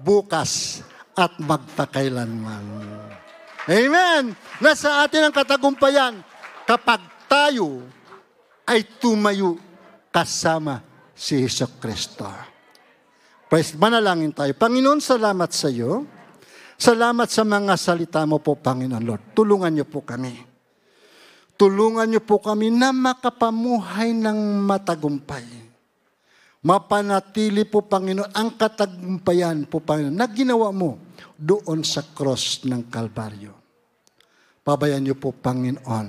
bukas, 0.00 0.84
at 1.16 1.32
magtakailanman. 1.40 2.64
Amen! 3.66 4.36
Nasa 4.60 5.02
atin 5.02 5.26
ang 5.26 5.34
katagumpayan 5.34 6.20
kapag 6.68 7.00
tayo 7.26 7.82
ay 8.68 8.84
tumayo 9.00 9.56
kasama 10.16 10.80
si 11.12 11.44
Heso 11.44 11.68
Kristo. 11.76 12.24
Praise, 13.52 13.76
manalangin 13.76 14.32
tayo. 14.32 14.56
Panginoon, 14.56 15.04
salamat 15.04 15.52
sa 15.52 15.68
iyo. 15.68 16.08
Salamat 16.80 17.28
sa 17.28 17.44
mga 17.44 17.76
salita 17.76 18.24
mo 18.24 18.40
po, 18.40 18.56
Panginoon 18.56 19.04
Lord. 19.04 19.36
Tulungan 19.36 19.76
niyo 19.76 19.84
po 19.84 20.00
kami. 20.00 20.32
Tulungan 21.60 22.08
niyo 22.08 22.24
po 22.24 22.40
kami 22.40 22.72
na 22.72 22.96
makapamuhay 22.96 24.16
ng 24.16 24.64
matagumpay. 24.64 25.44
Mapanatili 26.64 27.68
po, 27.68 27.84
Panginoon, 27.84 28.32
ang 28.32 28.56
katagumpayan 28.56 29.68
po, 29.68 29.84
Panginoon, 29.84 30.16
na 30.16 30.26
ginawa 30.32 30.72
mo 30.72 30.96
doon 31.36 31.84
sa 31.84 32.00
cross 32.00 32.64
ng 32.64 32.88
Kalbaryo. 32.88 33.52
Pabayan 34.64 35.04
niyo 35.04 35.14
po, 35.20 35.36
Panginoon, 35.36 36.08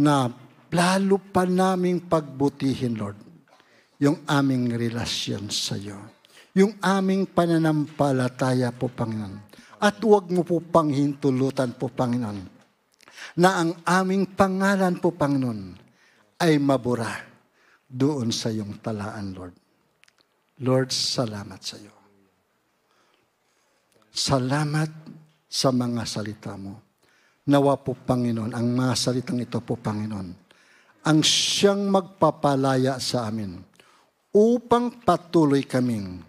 na 0.00 0.47
lalo 0.72 1.16
pa 1.20 1.48
naming 1.48 2.04
pagbutihin, 2.08 2.96
Lord, 2.96 3.18
yung 3.98 4.22
aming 4.28 4.74
relasyon 4.78 5.50
sa 5.50 5.74
iyo. 5.74 5.98
Yung 6.58 6.74
aming 6.82 7.30
pananampalataya 7.30 8.74
po, 8.74 8.90
Panginoon. 8.90 9.46
At 9.78 10.02
huwag 10.02 10.26
mo 10.34 10.42
po 10.42 10.58
panghintulutan 10.58 11.78
po, 11.78 11.86
Panginoon, 11.86 12.38
na 13.38 13.62
ang 13.62 13.70
aming 13.86 14.34
pangalan 14.34 14.98
po, 14.98 15.14
Panginoon, 15.14 15.60
ay 16.42 16.58
mabura 16.58 17.14
doon 17.86 18.34
sa 18.34 18.50
iyong 18.50 18.82
talaan, 18.82 19.34
Lord. 19.34 19.54
Lord, 20.62 20.90
salamat 20.90 21.60
sa 21.62 21.76
iyo. 21.78 21.94
Salamat 24.10 24.90
sa 25.46 25.70
mga 25.70 26.02
salita 26.02 26.58
mo. 26.58 26.82
Nawa 27.46 27.78
po, 27.78 27.94
Panginoon, 27.94 28.50
ang 28.50 28.66
mga 28.74 28.94
salitang 28.98 29.38
ito 29.38 29.62
po, 29.62 29.78
Panginoon, 29.78 30.47
ang 31.08 31.24
siyang 31.24 31.88
magpapalaya 31.88 33.00
sa 33.00 33.32
amin 33.32 33.56
upang 34.36 35.00
patuloy 35.00 35.64
kaming 35.64 36.20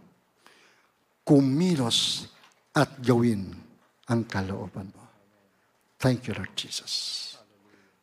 kumilos 1.28 2.32
at 2.72 2.96
gawin 3.04 3.52
ang 4.08 4.24
kalooban 4.24 4.88
mo. 4.96 5.06
Thank 6.00 6.32
you, 6.32 6.34
Lord 6.34 6.56
Jesus. 6.56 7.36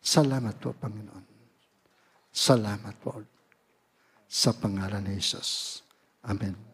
Salamat 0.04 0.60
po, 0.60 0.76
Panginoon. 0.76 1.24
Salamat 2.28 2.94
po. 3.00 3.24
Sa 4.28 4.52
pangalan 4.52 5.00
ni 5.00 5.16
Jesus. 5.16 5.80
Amen. 6.28 6.65